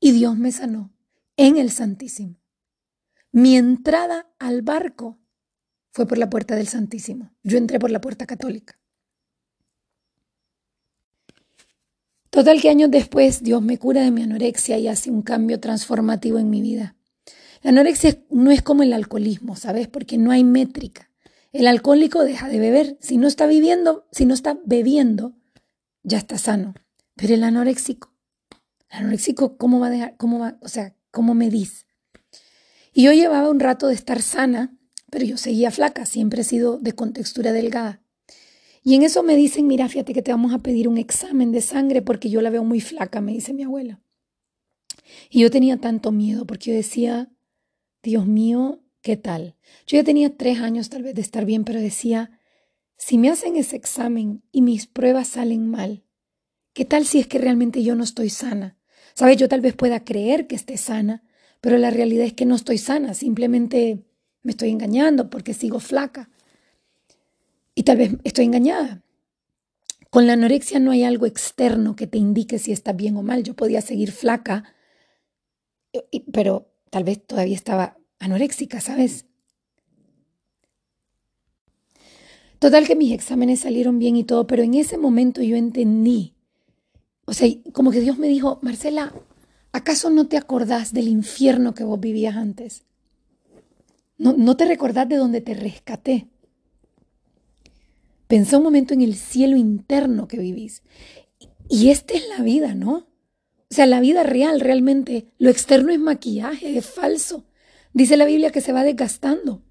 Y 0.00 0.12
Dios 0.12 0.36
me 0.36 0.52
sanó 0.52 0.92
en 1.36 1.56
el 1.56 1.70
Santísimo. 1.70 2.36
Mi 3.32 3.56
entrada 3.56 4.30
al 4.38 4.62
barco 4.62 5.18
fue 5.92 6.06
por 6.06 6.18
la 6.18 6.30
puerta 6.30 6.56
del 6.56 6.68
Santísimo. 6.68 7.32
Yo 7.42 7.58
entré 7.58 7.78
por 7.78 7.90
la 7.90 8.00
puerta 8.00 8.26
católica. 8.26 8.78
Total 12.30 12.60
que 12.60 12.68
años 12.68 12.90
después 12.90 13.42
Dios 13.42 13.62
me 13.62 13.78
cura 13.78 14.02
de 14.02 14.10
mi 14.10 14.22
anorexia 14.22 14.78
y 14.78 14.86
hace 14.86 15.10
un 15.10 15.22
cambio 15.22 15.60
transformativo 15.60 16.38
en 16.38 16.50
mi 16.50 16.60
vida. 16.62 16.94
La 17.62 17.70
anorexia 17.70 18.18
no 18.30 18.50
es 18.50 18.62
como 18.62 18.82
el 18.82 18.92
alcoholismo, 18.92 19.56
¿sabes? 19.56 19.88
Porque 19.88 20.18
no 20.18 20.30
hay 20.30 20.44
métrica. 20.44 21.07
El 21.52 21.66
alcohólico 21.66 22.24
deja 22.24 22.48
de 22.48 22.58
beber. 22.58 22.98
Si 23.00 23.16
no 23.16 23.26
está 23.26 23.46
viviendo, 23.46 24.06
si 24.12 24.26
no 24.26 24.34
está 24.34 24.58
bebiendo, 24.64 25.34
ya 26.02 26.18
está 26.18 26.38
sano. 26.38 26.74
Pero 27.16 27.34
el 27.34 27.42
anoréxico, 27.42 28.12
el 28.90 28.98
anoréxico, 28.98 29.56
¿cómo 29.56 29.80
va 29.80 29.88
a 29.88 29.90
dejar? 29.90 30.16
¿Cómo 30.16 30.38
va? 30.38 30.58
O 30.60 30.68
sea, 30.68 30.94
¿cómo 31.10 31.34
me 31.34 31.50
dice? 31.50 31.86
Y 32.92 33.04
yo 33.04 33.12
llevaba 33.12 33.50
un 33.50 33.60
rato 33.60 33.88
de 33.88 33.94
estar 33.94 34.22
sana, 34.22 34.76
pero 35.10 35.24
yo 35.24 35.36
seguía 35.36 35.70
flaca, 35.70 36.06
siempre 36.06 36.42
he 36.42 36.44
sido 36.44 36.78
de 36.78 36.92
contextura 36.92 37.52
delgada. 37.52 38.02
Y 38.82 38.94
en 38.94 39.02
eso 39.02 39.22
me 39.22 39.36
dicen, 39.36 39.66
mira, 39.66 39.88
fíjate 39.88 40.14
que 40.14 40.22
te 40.22 40.30
vamos 40.30 40.52
a 40.52 40.58
pedir 40.58 40.88
un 40.88 40.98
examen 40.98 41.52
de 41.52 41.60
sangre 41.60 42.02
porque 42.02 42.30
yo 42.30 42.40
la 42.40 42.50
veo 42.50 42.64
muy 42.64 42.80
flaca, 42.80 43.20
me 43.20 43.32
dice 43.32 43.52
mi 43.52 43.62
abuela. 43.62 44.00
Y 45.30 45.40
yo 45.40 45.50
tenía 45.50 45.78
tanto 45.78 46.12
miedo 46.12 46.46
porque 46.46 46.70
yo 46.70 46.76
decía, 46.76 47.30
Dios 48.02 48.26
mío, 48.26 48.80
¿qué 49.08 49.16
tal? 49.16 49.54
Yo 49.86 49.96
ya 49.96 50.04
tenía 50.04 50.36
tres 50.36 50.60
años 50.60 50.90
tal 50.90 51.02
vez 51.02 51.14
de 51.14 51.22
estar 51.22 51.46
bien, 51.46 51.64
pero 51.64 51.80
decía, 51.80 52.38
si 52.98 53.16
me 53.16 53.30
hacen 53.30 53.56
ese 53.56 53.74
examen 53.74 54.42
y 54.52 54.60
mis 54.60 54.86
pruebas 54.86 55.28
salen 55.28 55.66
mal, 55.66 56.04
¿qué 56.74 56.84
tal 56.84 57.06
si 57.06 57.18
es 57.18 57.26
que 57.26 57.38
realmente 57.38 57.82
yo 57.82 57.94
no 57.94 58.04
estoy 58.04 58.28
sana? 58.28 58.76
¿Sabes? 59.14 59.38
Yo 59.38 59.48
tal 59.48 59.62
vez 59.62 59.72
pueda 59.74 60.04
creer 60.04 60.46
que 60.46 60.56
esté 60.56 60.76
sana, 60.76 61.24
pero 61.62 61.78
la 61.78 61.88
realidad 61.88 62.26
es 62.26 62.34
que 62.34 62.44
no 62.44 62.54
estoy 62.54 62.76
sana, 62.76 63.14
simplemente 63.14 64.04
me 64.42 64.50
estoy 64.50 64.68
engañando 64.68 65.30
porque 65.30 65.54
sigo 65.54 65.80
flaca. 65.80 66.28
Y 67.74 67.84
tal 67.84 67.96
vez 67.96 68.10
estoy 68.24 68.44
engañada. 68.44 69.02
Con 70.10 70.26
la 70.26 70.34
anorexia 70.34 70.80
no 70.80 70.90
hay 70.90 71.04
algo 71.04 71.24
externo 71.24 71.96
que 71.96 72.08
te 72.08 72.18
indique 72.18 72.58
si 72.58 72.72
estás 72.72 72.94
bien 72.94 73.16
o 73.16 73.22
mal. 73.22 73.42
Yo 73.42 73.54
podía 73.54 73.80
seguir 73.80 74.12
flaca, 74.12 74.74
pero 76.30 76.70
tal 76.90 77.04
vez 77.04 77.26
todavía 77.26 77.56
estaba 77.56 77.97
anoréxica, 78.18 78.80
¿sabes? 78.80 79.26
Total 82.58 82.86
que 82.86 82.96
mis 82.96 83.12
exámenes 83.12 83.60
salieron 83.60 83.98
bien 83.98 84.16
y 84.16 84.24
todo, 84.24 84.46
pero 84.46 84.62
en 84.62 84.74
ese 84.74 84.98
momento 84.98 85.42
yo 85.42 85.56
entendí, 85.56 86.34
o 87.24 87.32
sea, 87.32 87.48
como 87.72 87.90
que 87.90 88.00
Dios 88.00 88.18
me 88.18 88.28
dijo, 88.28 88.58
Marcela, 88.62 89.12
¿acaso 89.72 90.10
no 90.10 90.26
te 90.26 90.36
acordás 90.36 90.92
del 90.92 91.08
infierno 91.08 91.74
que 91.74 91.84
vos 91.84 92.00
vivías 92.00 92.36
antes? 92.36 92.84
¿No, 94.16 94.32
no 94.32 94.56
te 94.56 94.64
recordás 94.64 95.08
de 95.08 95.16
donde 95.16 95.40
te 95.40 95.54
rescaté? 95.54 96.26
Pensá 98.26 98.58
un 98.58 98.64
momento 98.64 98.92
en 98.92 99.02
el 99.02 99.14
cielo 99.14 99.56
interno 99.56 100.26
que 100.26 100.38
vivís. 100.38 100.82
Y 101.68 101.90
esta 101.90 102.14
es 102.14 102.28
la 102.28 102.42
vida, 102.42 102.74
¿no? 102.74 103.06
O 103.70 103.74
sea, 103.74 103.86
la 103.86 104.00
vida 104.00 104.22
real 104.22 104.60
realmente, 104.60 105.28
lo 105.38 105.50
externo 105.50 105.92
es 105.92 106.00
maquillaje, 106.00 106.76
es 106.76 106.86
falso. 106.86 107.44
Dice 107.92 108.16
la 108.16 108.24
Biblia 108.24 108.50
que 108.50 108.60
se 108.60 108.72
va 108.72 108.84
desgastando. 108.84 109.62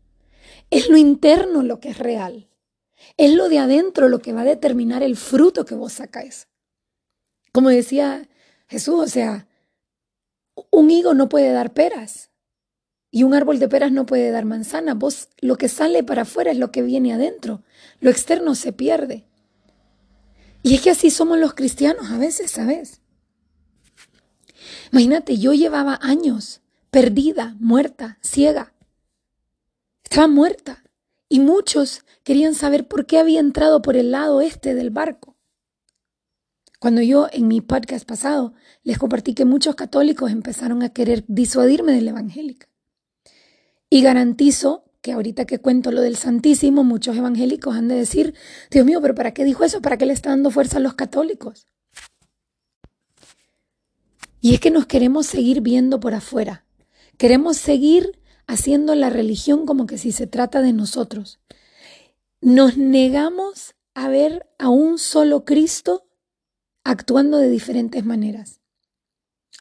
Es 0.70 0.90
lo 0.90 0.98
interno 0.98 1.64
lo 1.64 1.80
que 1.80 1.90
es 1.90 1.98
real. 1.98 2.50
Es 3.16 3.34
lo 3.34 3.50
de 3.50 3.60
adentro 3.60 4.10
lo 4.10 4.20
que 4.20 4.34
va 4.34 4.42
a 4.42 4.46
determinar 4.46 5.04
el 5.04 5.16
fruto 5.16 5.66
que 5.66 5.76
vos 5.76 5.94
sacáis. 5.94 6.48
Como 7.52 7.70
decía 7.70 8.28
Jesús, 8.68 9.00
o 9.00 9.08
sea, 9.08 9.48
un 10.72 10.92
higo 10.92 11.14
no 11.14 11.30
puede 11.30 11.52
dar 11.52 11.74
peras 11.74 12.32
y 13.12 13.24
un 13.24 13.34
árbol 13.34 13.60
de 13.60 13.70
peras 13.70 13.92
no 13.92 14.06
puede 14.06 14.32
dar 14.32 14.46
manzana. 14.46 14.94
Vos, 14.94 15.30
lo 15.40 15.58
que 15.58 15.70
sale 15.70 16.04
para 16.04 16.24
afuera 16.24 16.52
es 16.52 16.58
lo 16.58 16.72
que 16.72 16.82
viene 16.82 17.14
adentro. 17.14 17.64
Lo 18.00 18.10
externo 18.10 18.56
se 18.56 18.74
pierde. 18.74 19.26
Y 20.64 20.76
es 20.76 20.82
que 20.82 20.90
así 20.90 21.10
somos 21.10 21.38
los 21.38 21.54
cristianos 21.54 22.12
a 22.12 22.18
veces, 22.18 22.52
¿sabes? 22.52 23.02
Imagínate, 24.92 25.38
yo 25.38 25.54
llevaba 25.54 26.00
años 26.02 26.62
perdida, 26.92 27.56
muerta, 27.60 28.18
ciega. 28.22 28.74
Estaba 30.04 30.28
muerta. 30.28 30.84
Y 31.30 31.40
muchos 31.40 32.06
querían 32.24 32.56
saber 32.56 32.88
por 32.88 33.06
qué 33.06 33.20
había 33.20 33.40
entrado 33.40 33.82
por 33.82 33.98
el 33.98 34.12
lado 34.12 34.42
este 34.42 34.76
del 34.76 34.90
barco. 34.90 35.36
Cuando 36.80 37.02
yo 37.02 37.28
en 37.32 37.48
mi 37.48 37.60
podcast 37.60 38.08
pasado 38.08 38.54
les 38.84 39.00
compartí 39.00 39.34
que 39.34 39.46
muchos 39.46 39.76
católicos 39.76 40.32
empezaron 40.32 40.84
a 40.84 40.90
querer 40.90 41.26
disuadirme 41.28 41.92
de 41.92 42.02
la 42.02 42.12
evangélica. 42.12 42.70
Y 43.90 44.02
garantizo 44.02 44.86
que 45.02 45.14
ahorita 45.14 45.46
que 45.46 45.60
cuento 45.60 45.92
lo 45.92 46.02
del 46.02 46.18
Santísimo, 46.18 46.84
muchos 46.84 47.18
evangélicos 47.18 47.76
han 47.76 47.88
de 47.88 47.96
decir, 47.96 48.36
Dios 48.70 48.86
mío, 48.86 49.02
pero 49.02 49.16
¿para 49.16 49.34
qué 49.34 49.44
dijo 49.44 49.64
eso? 49.64 49.82
¿Para 49.82 49.98
qué 49.98 50.06
le 50.06 50.14
está 50.14 50.30
dando 50.30 50.52
fuerza 50.52 50.78
a 50.78 50.82
los 50.82 50.94
católicos? 50.94 51.66
Y 54.40 54.54
es 54.54 54.60
que 54.60 54.70
nos 54.70 54.86
queremos 54.86 55.26
seguir 55.26 55.62
viendo 55.62 56.00
por 56.00 56.14
afuera. 56.14 56.67
Queremos 57.18 57.58
seguir 57.58 58.20
haciendo 58.46 58.96
la 58.96 59.10
religión 59.10 59.66
como 59.66 59.88
que 59.88 59.98
si 59.98 60.12
se 60.12 60.28
trata 60.28 60.62
de 60.62 60.74
nosotros. 60.74 61.40
Nos 62.42 62.78
negamos 62.78 63.76
a 63.96 64.08
ver 64.08 64.48
a 64.60 64.70
un 64.70 65.00
solo 65.00 65.44
Cristo 65.44 66.08
actuando 66.84 67.38
de 67.38 67.50
diferentes 67.50 68.06
maneras. 68.06 68.62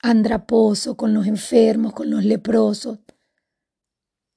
Andraposo, 0.03 0.97
con 0.97 1.15
los 1.15 1.27
enfermos, 1.27 1.95
con 1.95 2.11
los 2.11 2.25
leprosos, 2.25 2.99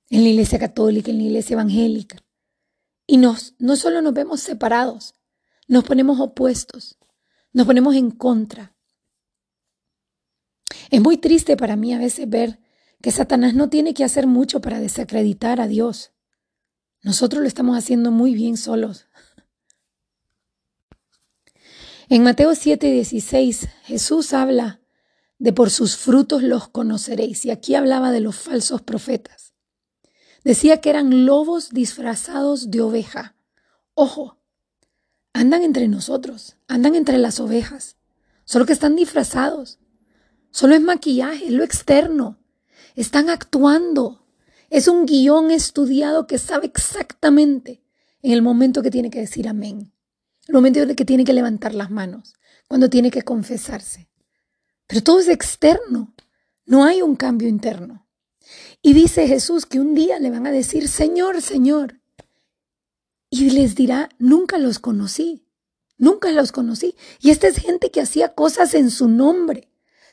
en 0.10 0.24
la 0.24 0.30
iglesia 0.30 0.58
católica, 0.58 1.12
en 1.12 1.18
la 1.18 1.24
iglesia 1.24 1.54
evangélica. 1.56 2.24
Y 3.06 3.18
nos, 3.18 3.56
no 3.60 3.76
solo 3.76 4.02
nos 4.02 4.14
vemos 4.14 4.40
separados, 4.40 5.16
nos 5.68 5.84
ponemos 5.84 6.20
opuestos, 6.20 6.98
nos 7.52 7.68
ponemos 7.68 7.96
en 7.96 8.12
contra. 8.12 8.76
Es 10.90 11.02
muy 11.02 11.18
triste 11.18 11.58
para 11.58 11.76
mí 11.76 11.94
a 11.94 12.00
veces 12.00 12.28
ver 12.30 12.60
que 13.02 13.12
Satanás 13.12 13.54
no 13.54 13.70
tiene 13.70 13.94
que 13.94 14.04
hacer 14.04 14.28
mucho 14.28 14.62
para 14.62 14.80
desacreditar 14.80 15.62
a 15.62 15.68
Dios. 15.68 16.12
Nosotros 17.02 17.42
lo 17.42 17.48
estamos 17.48 17.78
haciendo 17.78 18.12
muy 18.12 18.34
bien 18.34 18.58
solos. 18.58 19.08
En 22.12 22.24
Mateo 22.24 22.54
7:16 22.54 23.70
Jesús 23.84 24.34
habla 24.34 24.82
de 25.38 25.54
por 25.54 25.70
sus 25.70 25.96
frutos 25.96 26.42
los 26.42 26.68
conoceréis 26.68 27.46
y 27.46 27.52
aquí 27.52 27.76
hablaba 27.76 28.12
de 28.12 28.20
los 28.20 28.36
falsos 28.36 28.82
profetas. 28.82 29.54
Decía 30.44 30.82
que 30.82 30.90
eran 30.90 31.28
lobos 31.28 31.70
disfrazados 31.70 32.72
de 32.72 32.82
oveja. 32.82 33.36
Ojo, 33.94 34.40
andan 35.34 35.62
entre 35.62 35.88
nosotros, 35.88 36.58
andan 36.68 36.96
entre 36.96 37.20
las 37.20 37.40
ovejas, 37.40 37.98
solo 38.44 38.66
que 38.66 38.74
están 38.74 38.96
disfrazados. 38.96 39.78
Solo 40.50 40.74
es 40.74 40.82
maquillaje, 40.82 41.46
es 41.46 41.52
lo 41.52 41.64
externo. 41.64 42.39
Están 43.00 43.30
actuando. 43.30 44.26
Es 44.70 44.90
un 44.90 45.06
guion 45.06 45.52
estudiado 45.52 46.28
que 46.28 46.38
sabe 46.38 46.66
exactamente 46.66 47.82
en 48.22 48.34
el 48.34 48.42
momento 48.42 48.82
que 48.82 48.92
tiene 48.92 49.10
que 49.10 49.22
decir 49.22 49.48
amén, 49.48 49.94
el 50.50 50.54
momento 50.54 50.82
en 50.82 50.94
que 50.98 51.06
tiene 51.06 51.24
que 51.24 51.32
levantar 51.32 51.74
las 51.74 51.90
manos, 51.92 52.34
cuando 52.68 52.90
tiene 52.90 53.10
que 53.10 53.22
confesarse. 53.22 54.10
Pero 54.86 55.02
todo 55.02 55.22
es 55.22 55.30
externo, 55.30 56.14
no 56.66 56.84
hay 56.84 57.02
un 57.02 57.16
cambio 57.16 57.48
interno. 57.48 58.06
Y 58.82 58.92
dice 58.92 59.30
Jesús 59.30 59.66
que 59.66 59.80
un 59.80 59.96
día 59.96 60.20
le 60.20 60.30
van 60.30 60.46
a 60.46 60.52
decir, 60.52 60.90
Señor, 60.90 61.42
Señor. 61.42 62.02
Y 63.30 63.52
les 63.52 63.76
dirá, 63.76 64.10
nunca 64.20 64.58
los 64.58 64.80
conocí, 64.80 65.46
nunca 65.98 66.32
los 66.32 66.52
conocí. 66.52 66.98
Y 67.22 67.30
esta 67.30 67.48
es 67.48 67.60
gente 67.60 67.92
que 67.92 68.02
hacía 68.02 68.36
cosas 68.36 68.74
en 68.74 68.92
su 68.92 69.08
nombre. 69.08 69.69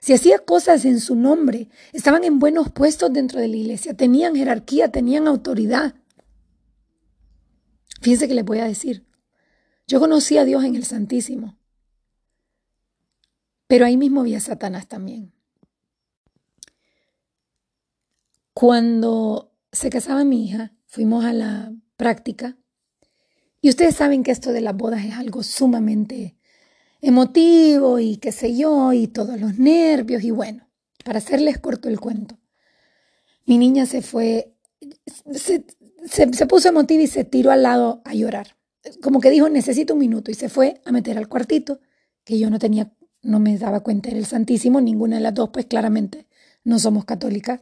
Si 0.06 0.12
hacía 0.12 0.38
cosas 0.38 0.84
en 0.84 1.00
su 1.00 1.16
nombre, 1.16 1.68
estaban 1.92 2.22
en 2.22 2.38
buenos 2.38 2.70
puestos 2.70 3.12
dentro 3.12 3.40
de 3.40 3.48
la 3.48 3.56
iglesia, 3.56 3.96
tenían 3.96 4.36
jerarquía, 4.36 4.92
tenían 4.92 5.26
autoridad. 5.26 5.96
Fíjense 8.02 8.28
que 8.28 8.34
les 8.34 8.44
voy 8.44 8.60
a 8.60 8.66
decir, 8.66 9.04
yo 9.88 9.98
conocí 9.98 10.38
a 10.38 10.44
Dios 10.44 10.62
en 10.62 10.76
el 10.76 10.84
Santísimo. 10.84 11.58
Pero 13.66 13.84
ahí 13.84 13.96
mismo 13.96 14.22
vi 14.22 14.36
a 14.36 14.40
Satanás 14.40 14.86
también. 14.86 15.32
Cuando 18.54 19.56
se 19.72 19.90
casaba 19.90 20.22
mi 20.22 20.44
hija, 20.44 20.72
fuimos 20.84 21.24
a 21.24 21.32
la 21.32 21.74
práctica. 21.96 22.56
Y 23.60 23.70
ustedes 23.70 23.96
saben 23.96 24.22
que 24.22 24.30
esto 24.30 24.52
de 24.52 24.60
las 24.60 24.76
bodas 24.76 25.04
es 25.04 25.14
algo 25.14 25.42
sumamente 25.42 26.36
emotivo 27.00 27.98
y 27.98 28.16
qué 28.16 28.32
sé 28.32 28.56
yo, 28.56 28.92
y 28.92 29.06
todos 29.06 29.40
los 29.40 29.58
nervios. 29.58 30.22
Y 30.24 30.30
bueno, 30.30 30.68
para 31.04 31.18
hacerles 31.18 31.58
corto 31.58 31.88
el 31.88 32.00
cuento, 32.00 32.38
mi 33.44 33.58
niña 33.58 33.86
se 33.86 34.02
fue, 34.02 34.54
se, 35.32 35.64
se, 36.06 36.46
puso 36.46 36.68
emotiva 36.68 37.02
y 37.02 37.06
se 37.06 37.24
tiró 37.24 37.50
al 37.50 37.62
lado 37.62 38.02
a 38.04 38.14
llorar. 38.14 38.56
Como 39.02 39.20
que 39.20 39.30
dijo, 39.30 39.48
necesito 39.48 39.94
un 39.94 40.00
minuto. 40.00 40.30
Y 40.30 40.34
se 40.34 40.48
fue 40.48 40.80
a 40.84 40.92
meter 40.92 41.18
al 41.18 41.28
cuartito, 41.28 41.80
que 42.24 42.38
yo 42.38 42.50
no 42.50 42.58
tenía, 42.58 42.92
no 43.22 43.38
me 43.38 43.56
daba 43.56 43.80
cuenta, 43.80 44.08
era 44.08 44.18
el 44.18 44.26
Santísimo, 44.26 44.80
ninguna 44.80 45.16
de 45.16 45.22
las 45.22 45.34
dos, 45.34 45.50
pues 45.52 45.66
claramente 45.66 46.26
no 46.64 46.78
somos 46.78 47.04
católicas. 47.04 47.60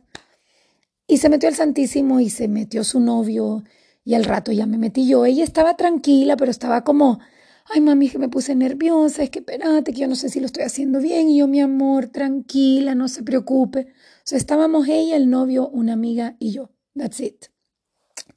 Y 1.07 1.19
se 1.19 1.29
metió 1.29 1.49
al 1.49 1.55
Santísimo 1.55 2.21
y 2.21 2.31
se 2.31 2.49
metió 2.49 2.83
su 2.83 2.99
novio 2.99 3.62
y 4.05 4.14
al 4.14 4.25
rato 4.25 4.53
ya 4.53 4.67
me 4.67 4.79
metí 4.79 5.07
yo. 5.07 5.26
Ella 5.26 5.45
estaba 5.45 5.76
tranquila, 5.76 6.37
pero 6.37 6.50
estaba 6.50 6.85
como, 6.85 7.21
ay 7.64 7.80
mami, 7.80 8.09
que 8.11 8.18
me 8.18 8.28
puse 8.28 8.54
nerviosa, 8.54 9.23
es 9.23 9.30
que 9.30 9.40
espérate, 9.40 9.92
que 9.92 10.00
yo 10.00 10.09
no 10.09 10.16
sé 10.16 10.28
si 10.28 10.40
lo 10.40 10.47
estoy 10.47 10.64
haciendo 10.64 11.00
bien. 11.00 11.28
Y 11.28 11.38
yo, 11.38 11.49
mi 11.49 11.61
amor, 11.61 12.09
tranquila, 12.09 12.94
no 12.94 13.09
se 13.09 13.23
preocupe. 13.23 13.92
O 14.30 14.37
estábamos 14.37 14.88
ella, 14.88 15.16
el 15.16 15.30
novio, 15.30 15.68
una 15.68 15.94
amiga 15.94 16.37
y 16.38 16.52
yo. 16.52 16.71
That's 16.94 17.21
it. 17.21 17.47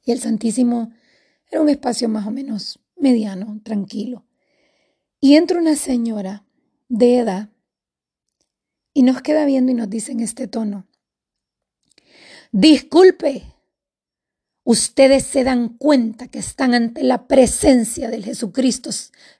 Y 0.04 0.12
el 0.12 0.20
Santísimo 0.20 0.92
era 1.50 1.60
un 1.60 1.68
espacio 1.68 2.08
más 2.08 2.26
o 2.26 2.30
menos 2.30 2.80
mediano, 2.96 3.60
tranquilo. 3.62 4.26
Y 5.20 5.34
entra 5.34 5.58
una 5.58 5.76
señora 5.76 6.46
de 6.88 7.18
edad 7.18 7.50
y 8.94 9.02
nos 9.02 9.22
queda 9.22 9.44
viendo 9.44 9.72
y 9.72 9.74
nos 9.74 9.90
dice 9.90 10.12
en 10.12 10.20
este 10.20 10.48
tono, 10.48 10.86
disculpe, 12.52 13.44
ustedes 14.68 15.24
se 15.24 15.44
dan 15.44 15.70
cuenta 15.78 16.28
que 16.28 16.38
están 16.38 16.74
ante 16.74 17.02
la 17.02 17.26
presencia 17.26 18.10
del 18.10 18.22
Jesucristo 18.22 18.90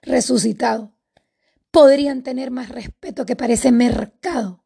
resucitado. 0.01 0.95
Podrían 1.69 2.23
tener 2.23 2.49
más 2.49 2.69
respeto 2.69 3.27
que 3.27 3.35
parece 3.35 3.71
mercado. 3.71 4.65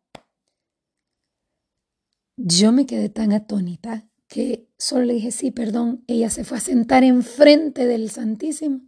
Yo 2.38 2.72
me 2.72 2.86
quedé 2.86 3.10
tan 3.10 3.34
atónita 3.34 4.08
que 4.30 4.70
solo 4.78 5.04
le 5.04 5.16
dije, 5.16 5.32
sí, 5.32 5.52
perdón. 5.52 6.06
Ella 6.08 6.30
se 6.30 6.46
fue 6.46 6.60
a 6.60 6.62
sentar 6.62 7.04
enfrente 7.04 7.86
del 7.86 8.10
Santísimo, 8.10 8.84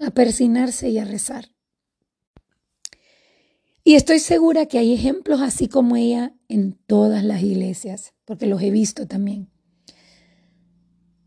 a 0.00 0.10
persinarse 0.10 0.88
y 0.88 0.98
a 0.98 1.04
rezar. 1.04 1.50
Y 3.84 3.94
estoy 3.94 4.18
segura 4.18 4.66
que 4.66 4.78
hay 4.78 4.92
ejemplos 4.92 5.40
así 5.40 5.68
como 5.68 5.94
ella 5.94 6.34
en 6.48 6.72
todas 6.72 7.22
las 7.22 7.42
iglesias, 7.44 8.12
porque 8.24 8.46
los 8.46 8.60
he 8.60 8.72
visto 8.72 9.06
también. 9.06 9.51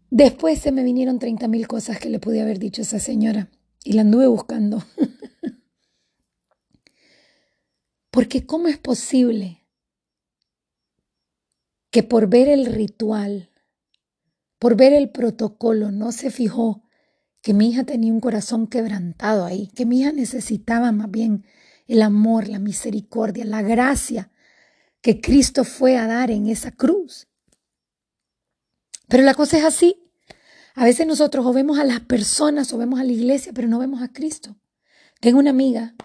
Después 0.10 0.60
se 0.60 0.72
me 0.72 0.84
vinieron 0.84 1.20
30 1.20 1.48
mil 1.48 1.68
cosas 1.68 2.00
que 2.00 2.10
le 2.10 2.20
pude 2.20 2.42
haber 2.42 2.60
dicho 2.60 2.82
a 2.82 2.84
esa 2.84 3.00
señora 3.00 3.50
y 3.84 3.94
la 3.94 4.02
anduve 4.02 4.28
buscando. 4.28 4.84
porque 8.12 8.46
¿cómo 8.46 8.70
es 8.70 8.78
posible 8.78 9.66
que 11.92 12.02
por 12.02 12.28
ver 12.28 12.48
el 12.48 12.66
ritual, 12.66 13.50
por 14.58 14.76
ver 14.78 14.94
el 14.94 15.10
protocolo, 15.10 15.92
no 15.92 16.12
se 16.12 16.32
fijó 16.32 16.84
que 17.42 17.54
mi 17.54 17.70
hija 17.70 17.84
tenía 17.84 18.12
un 18.12 18.22
corazón 18.22 18.68
quebrantado 18.68 19.46
ahí, 19.46 19.68
que 19.76 19.86
mi 19.86 20.00
hija 20.00 20.12
necesitaba 20.12 20.92
más 20.92 21.12
bien 21.12 21.46
el 21.88 22.02
amor, 22.02 22.48
la 22.48 22.60
misericordia, 22.60 23.46
la 23.46 23.62
gracia 23.62 24.32
que 25.02 25.22
Cristo 25.22 25.64
fue 25.64 25.98
a 25.98 26.08
dar 26.08 26.32
en 26.32 26.48
esa 26.48 26.72
cruz. 26.72 27.28
Pero 29.08 29.24
la 29.24 29.34
cosa 29.34 29.58
es 29.58 29.64
así. 29.64 30.02
A 30.76 30.84
veces 30.84 31.08
nosotros 31.08 31.46
o 31.46 31.54
vemos 31.54 31.80
a 31.80 31.86
las 31.86 32.02
personas 32.02 32.74
o 32.74 32.78
vemos 32.78 33.00
a 33.00 33.04
la 33.04 33.12
iglesia, 33.12 33.54
pero 33.54 33.68
no 33.68 33.80
vemos 33.80 34.02
a 34.02 34.12
Cristo. 34.12 34.58
Tengo 35.22 35.40
una 35.40 35.52
amiga 35.52 35.96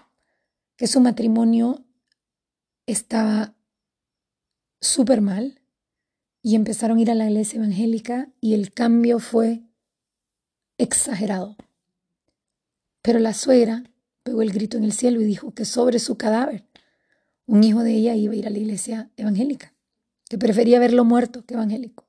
que 0.77 0.87
su 0.87 1.01
matrimonio 1.01 1.83
estaba 2.85 3.53
súper 4.79 5.21
mal 5.21 5.61
y 6.41 6.55
empezaron 6.55 6.97
a 6.97 7.01
ir 7.01 7.11
a 7.11 7.15
la 7.15 7.25
iglesia 7.25 7.57
evangélica 7.57 8.29
y 8.39 8.53
el 8.53 8.73
cambio 8.73 9.19
fue 9.19 9.61
exagerado. 10.77 11.55
Pero 13.01 13.19
la 13.19 13.33
suegra 13.33 13.83
pegó 14.23 14.41
el 14.41 14.51
grito 14.51 14.77
en 14.77 14.85
el 14.85 14.93
cielo 14.93 15.21
y 15.21 15.25
dijo 15.25 15.53
que 15.53 15.65
sobre 15.65 15.99
su 15.99 16.17
cadáver 16.17 16.65
un 17.45 17.63
hijo 17.63 17.83
de 17.83 17.93
ella 17.93 18.15
iba 18.15 18.33
a 18.33 18.37
ir 18.37 18.47
a 18.47 18.49
la 18.49 18.59
iglesia 18.59 19.11
evangélica, 19.17 19.73
que 20.29 20.37
prefería 20.37 20.79
verlo 20.79 21.03
muerto 21.03 21.45
que 21.45 21.55
evangélico. 21.55 22.07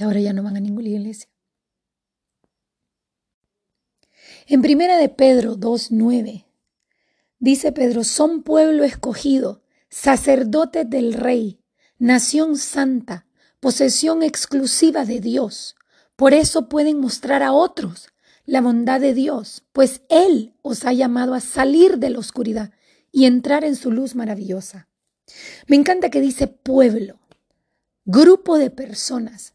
Ahora 0.00 0.20
ya 0.20 0.32
no 0.32 0.42
van 0.42 0.56
a 0.56 0.60
ninguna 0.60 0.88
iglesia. 0.88 1.28
En 4.46 4.62
primera 4.62 4.96
de 4.98 5.08
Pedro 5.08 5.56
2.9 5.56 6.44
dice 7.38 7.72
Pedro, 7.72 8.04
son 8.04 8.42
pueblo 8.42 8.84
escogido, 8.84 9.62
sacerdotes 9.88 10.88
del 10.88 11.14
rey, 11.14 11.60
nación 11.98 12.56
santa, 12.56 13.26
posesión 13.60 14.22
exclusiva 14.22 15.04
de 15.04 15.20
Dios. 15.20 15.76
Por 16.16 16.34
eso 16.34 16.68
pueden 16.68 17.00
mostrar 17.00 17.42
a 17.42 17.52
otros 17.52 18.08
la 18.44 18.60
bondad 18.60 19.00
de 19.00 19.14
Dios, 19.14 19.64
pues 19.72 20.02
Él 20.08 20.54
os 20.62 20.84
ha 20.84 20.92
llamado 20.92 21.34
a 21.34 21.40
salir 21.40 21.98
de 21.98 22.10
la 22.10 22.18
oscuridad 22.18 22.72
y 23.10 23.24
entrar 23.24 23.64
en 23.64 23.74
su 23.74 23.90
luz 23.90 24.14
maravillosa. 24.14 24.88
Me 25.66 25.76
encanta 25.76 26.10
que 26.10 26.20
dice 26.20 26.46
pueblo, 26.46 27.18
grupo 28.04 28.58
de 28.58 28.70
personas. 28.70 29.52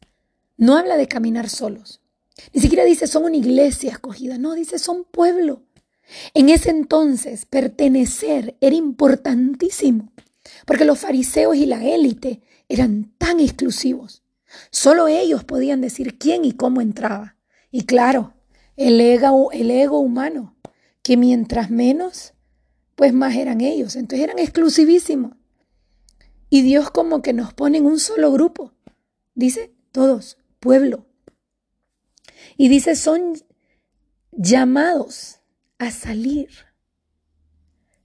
No 0.61 0.77
habla 0.77 0.95
de 0.95 1.07
caminar 1.07 1.49
solos. 1.49 2.01
Ni 2.53 2.61
siquiera 2.61 2.85
dice 2.85 3.07
son 3.07 3.23
una 3.23 3.35
iglesia 3.35 3.89
escogida. 3.89 4.37
No, 4.37 4.53
dice 4.53 4.77
son 4.77 5.05
pueblo. 5.05 5.63
En 6.35 6.49
ese 6.49 6.69
entonces 6.69 7.47
pertenecer 7.47 8.55
era 8.61 8.75
importantísimo, 8.75 10.13
porque 10.67 10.85
los 10.85 10.99
fariseos 10.99 11.55
y 11.55 11.65
la 11.65 11.83
élite 11.83 12.41
eran 12.69 13.11
tan 13.17 13.39
exclusivos. 13.39 14.21
Solo 14.69 15.07
ellos 15.07 15.43
podían 15.43 15.81
decir 15.81 16.19
quién 16.19 16.45
y 16.45 16.51
cómo 16.51 16.79
entraba. 16.79 17.37
Y 17.71 17.85
claro, 17.85 18.35
el 18.75 19.01
ego, 19.01 19.51
el 19.51 19.71
ego 19.71 19.97
humano, 19.97 20.55
que 21.01 21.17
mientras 21.17 21.71
menos, 21.71 22.35
pues 22.93 23.13
más 23.13 23.35
eran 23.35 23.61
ellos. 23.61 23.95
Entonces 23.95 24.23
eran 24.23 24.37
exclusivísimos. 24.37 25.31
Y 26.51 26.61
Dios 26.61 26.91
como 26.91 27.23
que 27.23 27.33
nos 27.33 27.51
pone 27.51 27.79
en 27.79 27.87
un 27.87 27.97
solo 27.97 28.31
grupo. 28.31 28.73
Dice, 29.33 29.73
todos, 29.91 30.37
pueblo. 30.61 31.07
Y 32.55 32.69
dice, 32.69 32.95
son 32.95 33.33
llamados 34.31 35.39
a 35.77 35.91
salir. 35.91 36.49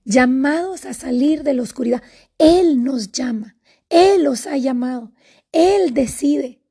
Llamados 0.03 0.85
a 0.85 0.93
salir 0.93 1.43
de 1.43 1.53
la 1.53 1.61
oscuridad. 1.61 2.03
Él 2.37 2.83
nos 2.83 3.11
llama. 3.13 3.57
Él 3.89 4.23
los 4.23 4.47
ha 4.47 4.57
llamado. 4.57 5.13
Él 5.53 5.93
decide. 5.93 6.61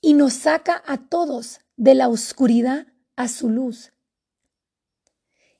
Y 0.00 0.14
nos 0.14 0.32
saca 0.32 0.82
a 0.86 1.08
todos 1.08 1.60
de 1.76 1.94
la 1.94 2.08
oscuridad 2.08 2.86
a 3.16 3.28
su 3.28 3.50
luz. 3.50 3.92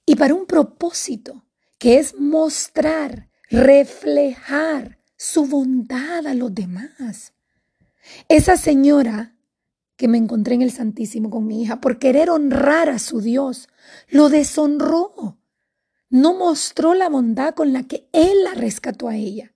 Y 0.07 0.17
para 0.17 0.35
un 0.35 0.47
propósito 0.47 1.47
que 1.79 1.99
es 1.99 2.19
mostrar, 2.19 3.31
reflejar 3.49 4.99
su 5.17 5.47
bondad 5.47 6.27
a 6.27 6.35
los 6.35 6.55
demás. 6.55 7.33
Esa 8.29 8.57
señora 8.57 9.34
que 9.96 10.09
me 10.09 10.18
encontré 10.18 10.54
en 10.54 10.62
el 10.62 10.72
Santísimo 10.72 11.30
con 11.30 11.46
mi 11.46 11.62
hija, 11.62 11.80
por 11.80 11.98
querer 11.98 12.30
honrar 12.30 12.88
a 12.88 12.98
su 12.98 13.20
Dios, 13.20 13.68
lo 14.09 14.28
deshonró. 14.28 15.38
No 16.11 16.35
mostró 16.35 16.94
la 16.94 17.09
bondad 17.09 17.54
con 17.54 17.72
la 17.72 17.85
que 17.85 18.09
Él 18.12 18.44
la 18.44 18.54
rescató 18.54 19.09
a 19.09 19.16
ella. 19.16 19.54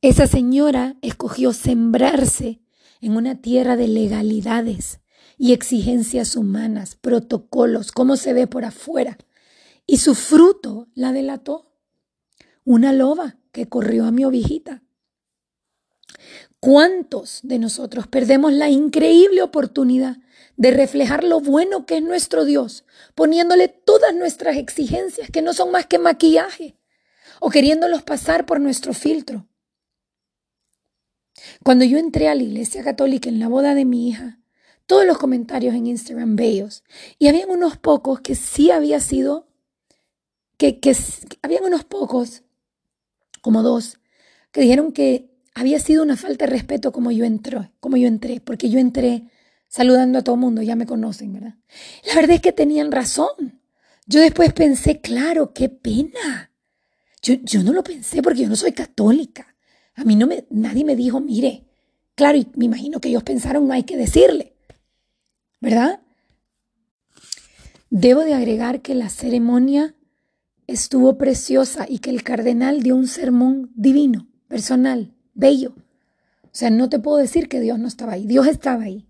Esa 0.00 0.26
señora 0.26 0.96
escogió 1.00 1.52
sembrarse 1.52 2.60
en 3.00 3.16
una 3.16 3.40
tierra 3.40 3.76
de 3.76 3.88
legalidades, 3.88 5.00
y 5.36 5.52
exigencias 5.52 6.36
humanas, 6.36 6.96
protocolos, 6.96 7.92
cómo 7.92 8.16
se 8.16 8.32
ve 8.32 8.46
por 8.46 8.64
afuera. 8.64 9.18
Y 9.86 9.98
su 9.98 10.14
fruto 10.14 10.88
la 10.94 11.12
delató. 11.12 11.72
Una 12.64 12.92
loba 12.92 13.36
que 13.52 13.68
corrió 13.68 14.06
a 14.06 14.10
mi 14.10 14.24
ovejita. 14.24 14.82
¿Cuántos 16.64 17.40
de 17.42 17.58
nosotros 17.58 18.06
perdemos 18.06 18.50
la 18.50 18.70
increíble 18.70 19.42
oportunidad 19.42 20.16
de 20.56 20.70
reflejar 20.70 21.22
lo 21.22 21.40
bueno 21.40 21.84
que 21.84 21.98
es 21.98 22.02
nuestro 22.02 22.46
Dios, 22.46 22.86
poniéndole 23.14 23.68
todas 23.68 24.14
nuestras 24.14 24.56
exigencias 24.56 25.28
que 25.30 25.42
no 25.42 25.52
son 25.52 25.70
más 25.70 25.84
que 25.84 25.98
maquillaje, 25.98 26.78
o 27.38 27.50
queriéndolos 27.50 28.02
pasar 28.02 28.46
por 28.46 28.62
nuestro 28.62 28.94
filtro? 28.94 29.46
Cuando 31.62 31.84
yo 31.84 31.98
entré 31.98 32.28
a 32.28 32.34
la 32.34 32.44
Iglesia 32.44 32.82
Católica 32.82 33.28
en 33.28 33.40
la 33.40 33.48
boda 33.48 33.74
de 33.74 33.84
mi 33.84 34.08
hija, 34.08 34.40
todos 34.86 35.04
los 35.04 35.18
comentarios 35.18 35.74
en 35.74 35.86
Instagram 35.86 36.34
bellos. 36.34 36.82
Y 37.18 37.28
habían 37.28 37.50
unos 37.50 37.76
pocos 37.76 38.22
que 38.22 38.34
sí 38.34 38.70
había 38.70 39.00
sido 39.00 39.48
que, 40.56 40.80
habían 41.42 41.64
unos 41.64 41.84
pocos, 41.84 42.42
como 43.42 43.62
dos, 43.62 43.98
que 44.50 44.62
dijeron 44.62 44.92
que 44.92 45.33
había 45.54 45.78
sido 45.78 46.02
una 46.02 46.16
falta 46.16 46.46
de 46.46 46.52
respeto 46.52 46.92
como 46.92 47.10
yo 47.12 47.24
entré, 47.24 47.70
como 47.80 47.96
yo 47.96 48.08
entré, 48.08 48.40
porque 48.40 48.68
yo 48.68 48.78
entré 48.78 49.30
saludando 49.68 50.18
a 50.18 50.22
todo 50.22 50.34
el 50.34 50.40
mundo, 50.40 50.62
ya 50.62 50.76
me 50.76 50.86
conocen, 50.86 51.32
¿verdad? 51.32 51.54
La 52.06 52.14
verdad 52.16 52.36
es 52.36 52.42
que 52.42 52.52
tenían 52.52 52.92
razón. 52.92 53.60
Yo 54.06 54.20
después 54.20 54.52
pensé, 54.52 55.00
claro, 55.00 55.52
qué 55.52 55.68
pena. 55.68 56.50
Yo, 57.22 57.34
yo 57.42 57.62
no 57.62 57.72
lo 57.72 57.82
pensé 57.82 58.22
porque 58.22 58.42
yo 58.42 58.48
no 58.48 58.56
soy 58.56 58.72
católica. 58.72 59.56
A 59.94 60.04
mí 60.04 60.16
no 60.16 60.26
me, 60.26 60.46
nadie 60.50 60.84
me 60.84 60.96
dijo, 60.96 61.20
mire, 61.20 61.64
claro, 62.14 62.36
y 62.36 62.46
me 62.56 62.66
imagino 62.66 63.00
que 63.00 63.08
ellos 63.08 63.22
pensaron, 63.22 63.66
no 63.66 63.72
hay 63.72 63.84
que 63.84 63.96
decirle, 63.96 64.54
¿verdad? 65.60 66.00
Debo 67.90 68.22
de 68.22 68.34
agregar 68.34 68.82
que 68.82 68.94
la 68.94 69.08
ceremonia 69.08 69.94
estuvo 70.66 71.16
preciosa 71.16 71.86
y 71.88 72.00
que 72.00 72.10
el 72.10 72.22
cardenal 72.22 72.82
dio 72.82 72.96
un 72.96 73.06
sermón 73.06 73.70
divino, 73.74 74.28
personal, 74.48 75.13
bello. 75.34 75.74
O 76.44 76.56
sea, 76.56 76.70
no 76.70 76.88
te 76.88 76.98
puedo 76.98 77.16
decir 77.18 77.48
que 77.48 77.60
Dios 77.60 77.78
no 77.78 77.88
estaba 77.88 78.12
ahí, 78.12 78.26
Dios 78.26 78.46
estaba 78.46 78.84
ahí. 78.84 79.06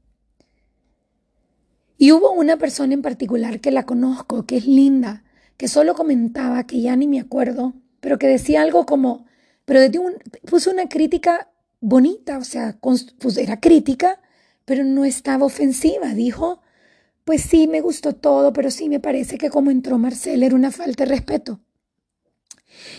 Y 1.99 2.13
hubo 2.13 2.33
una 2.33 2.57
persona 2.57 2.95
en 2.95 3.03
particular 3.03 3.61
que 3.61 3.71
la 3.71 3.87
conozco, 3.87 4.47
que 4.47 4.57
es 4.57 4.67
linda, 4.67 5.25
que 5.57 5.69
solo 5.69 5.95
comentaba, 5.95 6.65
que 6.65 6.81
ya 6.81 6.97
ni 6.97 7.07
me 7.07 7.21
acuerdo, 7.21 7.75
pero 8.01 8.19
que 8.19 8.27
decía 8.27 8.63
algo 8.63 8.87
como, 8.87 9.27
pero 9.65 9.81
puso 10.47 10.71
una 10.71 10.89
crítica 10.89 11.51
bonita, 11.81 12.39
o 12.39 12.45
sea, 12.45 12.79
pues 12.81 13.37
era 13.37 13.61
crítica, 13.61 14.21
pero 14.65 14.85
no 14.85 15.05
estaba 15.05 15.47
ofensiva. 15.47 16.15
Dijo, 16.15 16.61
pues 17.25 17.43
sí, 17.43 17.67
me 17.67 17.81
gustó 17.81 18.15
todo, 18.15 18.53
pero 18.53 18.71
sí 18.71 18.89
me 18.89 19.01
parece 19.01 19.39
que 19.39 19.51
como 19.51 19.71
entró 19.71 19.99
Marcel 19.99 20.43
era 20.43 20.55
una 20.55 20.71
falta 20.71 21.05
de 21.05 21.11
respeto. 21.11 21.61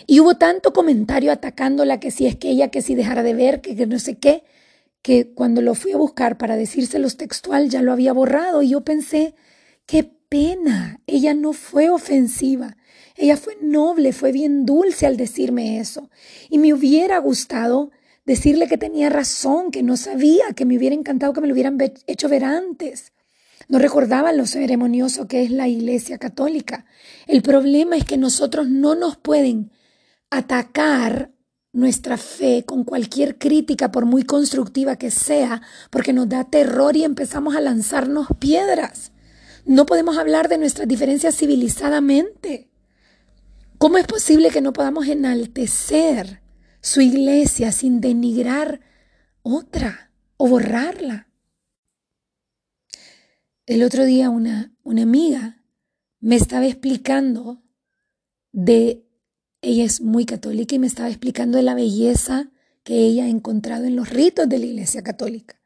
Y 0.08 0.20
hubo 0.20 0.36
tanto 0.36 0.74
comentario 0.74 1.32
atacándola 1.32 2.00
que 2.00 2.12
si 2.12 2.28
es 2.28 2.36
que 2.36 2.50
ella, 2.50 2.70
que 2.70 2.82
si 2.82 2.96
dejara 2.96 3.24
de 3.24 3.34
ver, 3.34 3.62
que, 3.62 3.76
que 3.76 3.86
no 3.86 4.00
sé 4.00 4.18
qué, 4.18 4.44
que 5.02 5.28
cuando 5.34 5.62
lo 5.62 5.76
fui 5.76 5.92
a 5.92 5.98
buscar 5.98 6.38
para 6.38 6.56
decírselos 6.56 7.18
textual 7.18 7.70
ya 7.70 7.82
lo 7.82 7.92
había 7.92 8.14
borrado 8.14 8.62
y 8.62 8.70
yo 8.70 8.82
pensé, 8.82 9.36
qué 9.86 10.04
pena, 10.04 11.00
ella 11.06 11.34
no 11.34 11.54
fue 11.54 11.90
ofensiva, 11.90 12.76
ella 13.16 13.38
fue 13.38 13.58
noble, 13.62 14.14
fue 14.14 14.32
bien 14.32 14.66
dulce 14.66 15.06
al 15.06 15.16
decirme 15.16 15.80
eso. 15.80 16.10
Y 16.50 16.58
me 16.58 16.74
hubiera 16.74 17.20
gustado 17.20 17.92
decirle 18.26 18.68
que 18.68 18.78
tenía 18.78 19.10
razón, 19.10 19.72
que 19.72 19.84
no 19.84 19.96
sabía, 19.96 20.46
que 20.56 20.66
me 20.66 20.78
hubiera 20.78 20.96
encantado 20.96 21.34
que 21.34 21.42
me 21.42 21.48
lo 21.48 21.54
hubieran 21.54 21.78
hecho 22.08 22.28
ver 22.28 22.44
antes. 22.44 23.14
No 23.68 23.80
recordaban 23.80 24.38
lo 24.38 24.46
ceremonioso 24.46 25.28
que 25.28 25.44
es 25.44 25.52
la 25.52 25.68
Iglesia 25.68 26.18
Católica. 26.18 26.86
El 27.28 27.42
problema 27.42 27.96
es 27.96 28.06
que 28.06 28.18
nosotros 28.18 28.70
no 28.70 28.96
nos 28.96 29.18
pueden 29.18 29.72
atacar 30.30 31.32
nuestra 31.76 32.18
fe 32.18 32.64
con 32.66 32.86
cualquier 32.86 33.38
crítica, 33.38 33.92
por 33.92 34.06
muy 34.06 34.24
constructiva 34.24 34.96
que 34.96 35.12
sea, 35.12 35.62
porque 35.90 36.14
nos 36.14 36.30
da 36.30 36.46
terror 36.46 36.96
y 36.96 37.04
empezamos 37.04 37.56
a 37.56 37.62
lanzarnos 37.62 38.28
piedras. 38.40 39.12
No 39.66 39.86
podemos 39.86 40.18
hablar 40.18 40.48
de 40.48 40.58
nuestras 40.58 40.88
diferencias 40.88 41.36
civilizadamente. 41.36 42.70
¿Cómo 43.78 43.98
es 43.98 44.08
posible 44.08 44.52
que 44.52 44.62
no 44.62 44.72
podamos 44.72 45.08
enaltecer 45.08 46.42
su 46.82 47.02
iglesia 47.02 47.72
sin 47.72 48.00
denigrar 48.00 48.80
otra 49.42 50.12
o 50.38 50.48
borrarla? 50.48 51.28
El 53.66 53.82
otro 53.82 54.06
día 54.06 54.30
una, 54.30 54.76
una 54.84 55.02
amiga 55.02 55.64
me 56.20 56.36
estaba 56.36 56.68
explicando 56.68 57.64
de 58.52 59.08
ella 59.62 59.84
es 59.84 60.02
muy 60.02 60.26
católica 60.26 60.76
y 60.76 60.80
me 60.80 60.86
estaba 60.86 61.10
explicando 61.10 61.58
de 61.58 61.64
la 61.64 61.74
belleza 61.74 62.52
que 62.84 63.00
ella 63.00 63.26
ha 63.26 63.30
encontrado 63.30 63.86
en 63.86 63.96
los 63.96 64.12
ritos 64.12 64.48
de 64.48 64.60
la 64.60 64.66
Iglesia 64.68 65.02
Católica. 65.02 65.60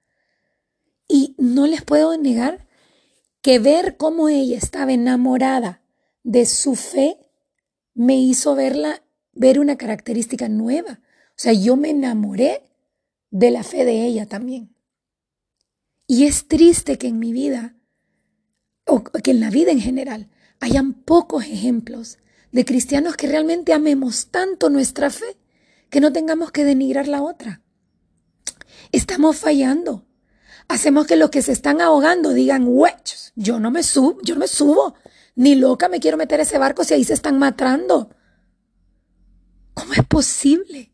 Y 1.10 1.36
no 1.38 1.68
les 1.68 1.82
puedo 1.82 2.18
negar 2.18 2.66
que 3.42 3.60
ver 3.60 3.98
cómo 3.98 4.30
ella 4.30 4.58
estaba 4.58 4.94
enamorada 4.94 5.82
de 6.24 6.46
su 6.46 6.76
fe 6.76 7.18
me 7.94 8.18
hizo 8.18 8.56
verla, 8.56 9.04
ver 9.34 9.60
una 9.60 9.78
característica 9.78 10.48
nueva. 10.48 11.02
O 11.32 11.36
sea, 11.36 11.52
yo 11.52 11.76
me 11.76 11.90
enamoré 11.90 12.64
de 13.30 13.52
la 13.52 13.64
fe 13.64 13.84
de 13.84 14.06
ella 14.06 14.26
también. 14.26 14.74
Y 16.08 16.26
es 16.26 16.48
triste 16.48 16.98
que 16.98 17.08
en 17.08 17.20
mi 17.20 17.34
vida, 17.34 17.76
o 18.90 19.04
que 19.04 19.32
en 19.32 19.40
la 19.40 19.50
vida 19.50 19.72
en 19.72 19.80
general, 19.80 20.30
hayan 20.60 20.94
pocos 20.94 21.46
ejemplos 21.46 22.18
de 22.52 22.66
cristianos 22.66 23.16
que 23.16 23.28
realmente 23.28 23.74
amemos 23.74 24.28
tanto 24.28 24.70
nuestra 24.70 25.10
fe 25.10 25.38
que 25.90 26.02
no 26.02 26.12
tengamos 26.12 26.52
que 26.52 26.66
denigrar 26.66 27.08
la 27.08 27.22
otra. 27.22 27.62
Estamos 28.92 29.38
fallando. 29.38 30.06
Hacemos 30.68 31.08
que 31.08 31.16
los 31.16 31.30
que 31.30 31.42
se 31.42 31.52
están 31.52 31.82
ahogando 31.82 32.34
digan, 32.34 32.64
wech, 32.68 33.32
yo 33.36 33.60
no 33.60 33.72
me 33.72 33.84
subo, 33.84 34.20
yo 34.24 34.36
no 34.36 34.42
me 34.42 34.48
subo, 34.48 34.96
ni 35.36 35.56
loca 35.56 35.90
me 35.90 36.00
quiero 36.00 36.18
meter 36.18 36.40
a 36.40 36.44
ese 36.44 36.58
barco 36.58 36.84
si 36.84 36.94
ahí 36.94 37.04
se 37.04 37.14
están 37.14 37.40
matando. 37.40 38.16
¿Cómo 39.74 39.94
es 39.94 40.06
posible 40.06 40.92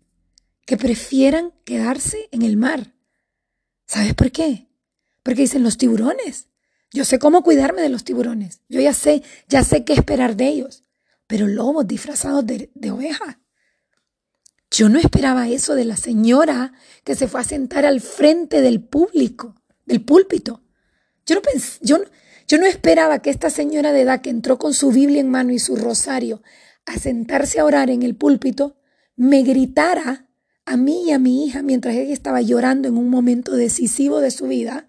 que 0.65 0.77
prefieran 0.77 1.53
quedarse 1.63 2.29
en 2.31 2.41
el 2.41 2.57
mar? 2.57 2.93
¿Sabes 3.87 4.13
por 4.13 4.31
qué? 4.31 4.69
Porque 5.23 5.41
dicen 5.41 5.63
los 5.63 5.77
tiburones. 5.77 6.49
Yo 6.95 7.05
sé 7.05 7.19
cómo 7.19 7.43
cuidarme 7.43 7.81
de 7.81 7.89
los 7.89 8.03
tiburones. 8.03 8.61
Yo 8.69 8.81
ya 8.81 8.93
sé, 8.93 9.21
ya 9.47 9.63
sé 9.63 9.83
qué 9.83 9.93
esperar 9.93 10.35
de 10.35 10.47
ellos 10.47 10.85
pero 11.27 11.47
lobos 11.47 11.87
disfrazados 11.87 12.45
de, 12.45 12.91
oveja. 12.91 13.39
Yo 14.71 14.89
no 14.89 14.99
esperaba 14.99 15.47
eso 15.47 15.75
de 15.75 15.85
la 15.85 15.97
señora 15.97 16.73
que 17.03 17.15
se 17.15 17.27
fue 17.27 17.41
a 17.41 17.45
sentar 17.45 17.85
al 17.85 18.01
frente 18.01 18.61
del 18.61 18.81
público, 18.81 19.55
del 19.85 20.01
púlpito. 20.01 20.63
Yo 21.25 21.35
no, 21.35 21.41
yo, 21.81 21.97
yo 22.47 22.57
no 22.57 22.65
esperaba 22.65 23.19
que 23.19 23.29
esta 23.29 23.49
señora 23.49 23.91
de 23.91 24.01
edad 24.01 24.21
que 24.21 24.29
entró 24.29 24.57
con 24.57 24.73
su 24.73 24.91
Biblia 24.91 25.21
en 25.21 25.29
mano 25.29 25.51
y 25.51 25.59
su 25.59 25.75
rosario 25.75 26.41
a 26.85 26.99
sentarse 26.99 27.59
a 27.59 27.65
orar 27.65 27.89
en 27.89 28.03
el 28.03 28.15
púlpito, 28.15 28.77
me 29.15 29.41
gritara 29.41 30.29
a 30.65 30.77
mí 30.77 31.05
y 31.07 31.11
a 31.11 31.19
mi 31.19 31.45
hija 31.45 31.63
mientras 31.63 31.95
ella 31.95 32.13
estaba 32.13 32.41
llorando 32.41 32.87
en 32.87 32.97
un 32.97 33.09
momento 33.09 33.55
decisivo 33.55 34.19
de 34.19 34.29
su 34.29 34.47
vida, 34.47 34.87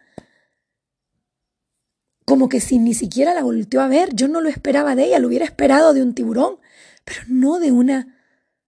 como 2.27 2.49
que 2.49 2.61
si 2.61 2.79
ni 2.79 2.93
siquiera 2.93 3.33
la 3.35 3.45
volteó 3.45 3.81
a 3.81 3.89
ver, 3.89 4.15
yo 4.15 4.27
no 4.27 4.41
lo 4.41 4.49
esperaba 4.49 4.97
de 4.97 5.05
ella, 5.05 5.21
lo 5.21 5.29
hubiera 5.29 5.45
esperado 5.45 5.95
de 5.95 6.03
un 6.03 6.13
tiburón, 6.13 6.59
pero 7.05 7.21
no 7.29 7.61
de 7.61 7.71
una 7.71 8.19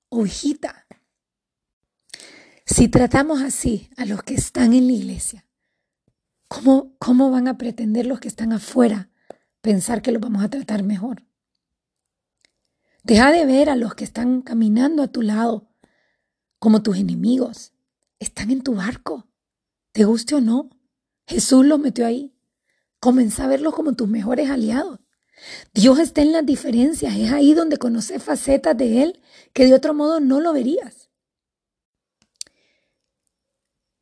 ovejita. 0.09 0.87
Si 2.65 2.89
tratamos 2.89 3.43
así 3.43 3.91
a 3.97 4.07
los 4.07 4.23
que 4.23 4.35
están 4.35 4.73
en 4.75 4.87
la 4.87 4.93
iglesia, 4.93 5.45
¿cómo, 6.47 6.95
cómo 6.99 7.33
van 7.33 7.49
a 7.49 7.59
pretender 7.59 8.07
los 8.07 8.21
que 8.21 8.29
están 8.29 8.53
afuera 8.53 9.11
pensar 9.61 10.03
que 10.03 10.13
los 10.13 10.23
vamos 10.23 10.45
a 10.45 10.51
tratar 10.51 10.85
mejor? 10.85 11.25
Deja 13.03 13.33
de 13.33 13.45
ver 13.45 13.71
a 13.71 13.77
los 13.77 13.95
que 13.97 14.05
están 14.05 14.43
caminando 14.43 15.03
a 15.03 15.09
tu 15.09 15.23
lado 15.23 15.69
como 16.61 16.83
tus 16.83 16.97
enemigos. 16.97 17.73
Están 18.21 18.53
en 18.53 18.63
tu 18.63 18.77
barco, 18.77 19.27
te 19.91 20.05
guste 20.05 20.37
o 20.37 20.41
no. 20.41 20.71
Jesús 21.27 21.67
los 21.67 21.81
metió 21.81 22.07
ahí. 22.07 22.38
Comenzá 23.01 23.45
a 23.45 23.49
verlos 23.49 23.75
como 23.75 23.95
tus 23.95 24.09
mejores 24.09 24.51
aliados. 24.51 25.01
Dios 25.73 25.99
está 26.01 26.23
en 26.23 26.33
las 26.33 26.45
diferencias, 26.45 27.17
es 27.17 27.33
ahí 27.33 27.55
donde 27.55 27.77
conoces 27.77 28.23
facetas 28.23 28.77
de 28.77 29.03
Él 29.03 29.21
que 29.53 29.67
de 29.67 29.75
otro 29.75 29.95
modo 29.95 30.19
no 30.19 30.41
lo 30.41 30.53
verías. 30.53 31.11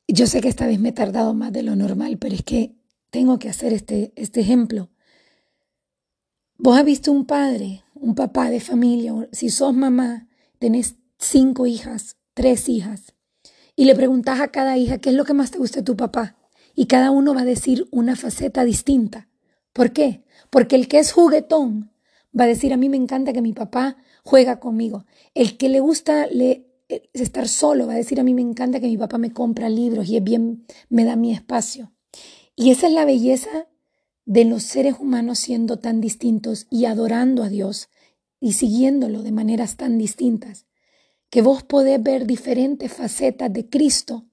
Yo 0.08 0.26
sé 0.26 0.40
que 0.40 0.48
esta 0.48 0.66
vez 0.66 0.80
me 0.80 0.90
he 0.90 0.92
tardado 0.92 1.34
más 1.34 1.52
de 1.52 1.62
lo 1.62 1.76
normal, 1.76 2.16
pero 2.18 2.34
es 2.34 2.42
que 2.42 2.76
tengo 3.10 3.38
que 3.38 3.50
hacer 3.50 3.72
este, 3.72 4.12
este 4.16 4.40
ejemplo. 4.40 4.88
Vos 6.56 6.78
has 6.78 6.84
visto 6.84 7.12
un 7.12 7.26
padre, 7.26 7.84
un 7.94 8.14
papá 8.14 8.48
de 8.48 8.60
familia, 8.60 9.12
si 9.32 9.50
sos 9.50 9.74
mamá, 9.74 10.28
tenés 10.58 10.96
cinco 11.18 11.66
hijas, 11.66 12.16
tres 12.32 12.68
hijas, 12.68 13.14
y 13.74 13.84
le 13.84 13.94
preguntás 13.94 14.40
a 14.40 14.48
cada 14.48 14.78
hija 14.78 14.98
qué 14.98 15.10
es 15.10 15.16
lo 15.16 15.24
que 15.24 15.34
más 15.34 15.50
te 15.50 15.58
gusta 15.58 15.80
de 15.80 15.84
tu 15.84 15.96
papá 15.96 16.36
y 16.76 16.86
cada 16.86 17.10
uno 17.10 17.34
va 17.34 17.40
a 17.40 17.46
decir 17.46 17.88
una 17.90 18.14
faceta 18.14 18.64
distinta. 18.64 19.28
¿Por 19.72 19.92
qué? 19.92 20.22
Porque 20.50 20.76
el 20.76 20.86
que 20.86 20.98
es 20.98 21.10
juguetón 21.10 21.90
va 22.38 22.44
a 22.44 22.48
decir, 22.48 22.72
a 22.72 22.76
mí 22.76 22.88
me 22.88 22.98
encanta 22.98 23.32
que 23.32 23.42
mi 23.42 23.54
papá 23.54 23.96
juega 24.22 24.60
conmigo. 24.60 25.06
El 25.34 25.56
que 25.56 25.70
le 25.70 25.80
gusta 25.80 26.26
eh, 26.26 26.66
estar 27.14 27.48
solo 27.48 27.86
va 27.86 27.94
a 27.94 27.96
decir, 27.96 28.20
a 28.20 28.24
mí 28.24 28.34
me 28.34 28.42
encanta 28.42 28.78
que 28.78 28.88
mi 28.88 28.98
papá 28.98 29.16
me 29.16 29.32
compra 29.32 29.70
libros 29.70 30.08
y 30.08 30.18
es 30.18 30.22
bien, 30.22 30.66
me 30.90 31.04
da 31.04 31.16
mi 31.16 31.32
espacio. 31.32 31.92
Y 32.54 32.70
esa 32.70 32.86
es 32.88 32.92
la 32.92 33.06
belleza 33.06 33.68
de 34.26 34.44
los 34.44 34.62
seres 34.62 34.96
humanos 35.00 35.38
siendo 35.38 35.78
tan 35.78 36.00
distintos 36.00 36.66
y 36.70 36.84
adorando 36.84 37.42
a 37.42 37.48
Dios 37.48 37.88
y 38.38 38.52
siguiéndolo 38.52 39.22
de 39.22 39.32
maneras 39.32 39.76
tan 39.76 39.96
distintas, 39.96 40.66
que 41.30 41.40
vos 41.40 41.62
podés 41.62 42.02
ver 42.02 42.26
diferentes 42.26 42.92
facetas 42.92 43.50
de 43.52 43.68
Cristo 43.68 44.26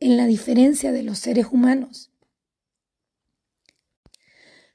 en 0.00 0.16
la 0.16 0.26
diferencia 0.26 0.92
de 0.92 1.02
los 1.02 1.18
seres 1.18 1.46
humanos. 1.50 2.10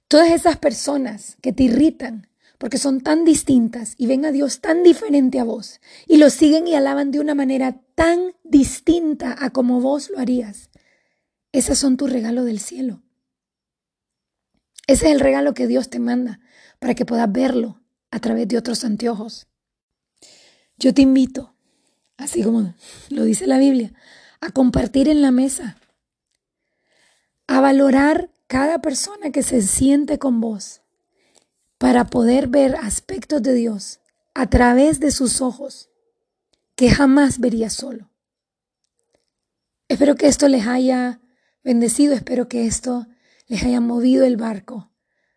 Todas 0.07 0.31
esas 0.31 0.57
personas 0.57 1.37
que 1.41 1.53
te 1.53 1.63
irritan 1.63 2.27
porque 2.57 2.77
son 2.77 3.01
tan 3.01 3.25
distintas 3.25 3.95
y 3.97 4.07
ven 4.07 4.25
a 4.25 4.31
Dios 4.31 4.61
tan 4.61 4.83
diferente 4.83 5.39
a 5.39 5.43
vos 5.43 5.81
y 6.07 6.17
lo 6.17 6.29
siguen 6.29 6.67
y 6.67 6.75
alaban 6.75 7.11
de 7.11 7.19
una 7.19 7.35
manera 7.35 7.81
tan 7.95 8.33
distinta 8.43 9.35
a 9.37 9.49
como 9.49 9.81
vos 9.81 10.09
lo 10.09 10.19
harías. 10.19 10.69
Esas 11.51 11.77
son 11.77 11.97
tu 11.97 12.07
regalo 12.07 12.45
del 12.45 12.59
cielo. 12.59 13.03
Ese 14.87 15.07
es 15.07 15.11
el 15.13 15.19
regalo 15.19 15.53
que 15.53 15.67
Dios 15.67 15.89
te 15.89 15.99
manda 15.99 16.39
para 16.79 16.95
que 16.95 17.05
puedas 17.05 17.31
verlo 17.31 17.81
a 18.11 18.19
través 18.19 18.47
de 18.47 18.57
otros 18.57 18.83
anteojos. 18.83 19.47
Yo 20.77 20.93
te 20.93 21.01
invito, 21.01 21.55
así 22.17 22.43
como 22.43 22.75
lo 23.09 23.23
dice 23.23 23.47
la 23.47 23.57
Biblia, 23.57 23.93
a 24.43 24.51
compartir 24.51 25.07
en 25.07 25.21
la 25.21 25.31
mesa, 25.31 25.77
a 27.47 27.61
valorar 27.61 28.29
cada 28.47 28.81
persona 28.81 29.31
que 29.31 29.41
se 29.41 29.61
siente 29.61 30.19
con 30.19 30.41
vos 30.41 30.81
para 31.77 32.05
poder 32.05 32.47
ver 32.47 32.75
aspectos 32.75 33.41
de 33.41 33.53
Dios 33.53 34.01
a 34.33 34.49
través 34.49 34.99
de 34.99 35.11
sus 35.11 35.41
ojos 35.41 35.89
que 36.75 36.89
jamás 36.89 37.39
vería 37.39 37.69
solo. 37.69 38.09
Espero 39.87 40.15
que 40.15 40.27
esto 40.27 40.49
les 40.49 40.67
haya 40.67 41.21
bendecido, 41.63 42.13
espero 42.13 42.49
que 42.49 42.65
esto 42.65 43.07
les 43.47 43.63
haya 43.63 43.79
movido 43.79 44.25
el 44.25 44.37
barco 44.37 44.91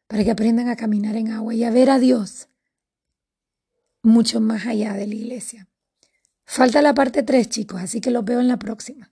para 0.08 0.24
que 0.24 0.32
aprendan 0.32 0.68
a 0.68 0.76
caminar 0.76 1.16
en 1.16 1.30
agua 1.30 1.54
y 1.54 1.62
a 1.62 1.70
ver 1.70 1.90
a 1.90 1.98
Dios 1.98 2.48
mucho 4.02 4.40
más 4.40 4.66
allá 4.66 4.94
de 4.94 5.06
la 5.06 5.14
iglesia. 5.14 5.68
Falta 6.46 6.80
la 6.80 6.94
parte 6.94 7.22
3, 7.22 7.48
chicos, 7.48 7.82
así 7.82 8.00
que 8.00 8.10
los 8.10 8.24
veo 8.24 8.40
en 8.40 8.48
la 8.48 8.56
próxima. 8.58 9.10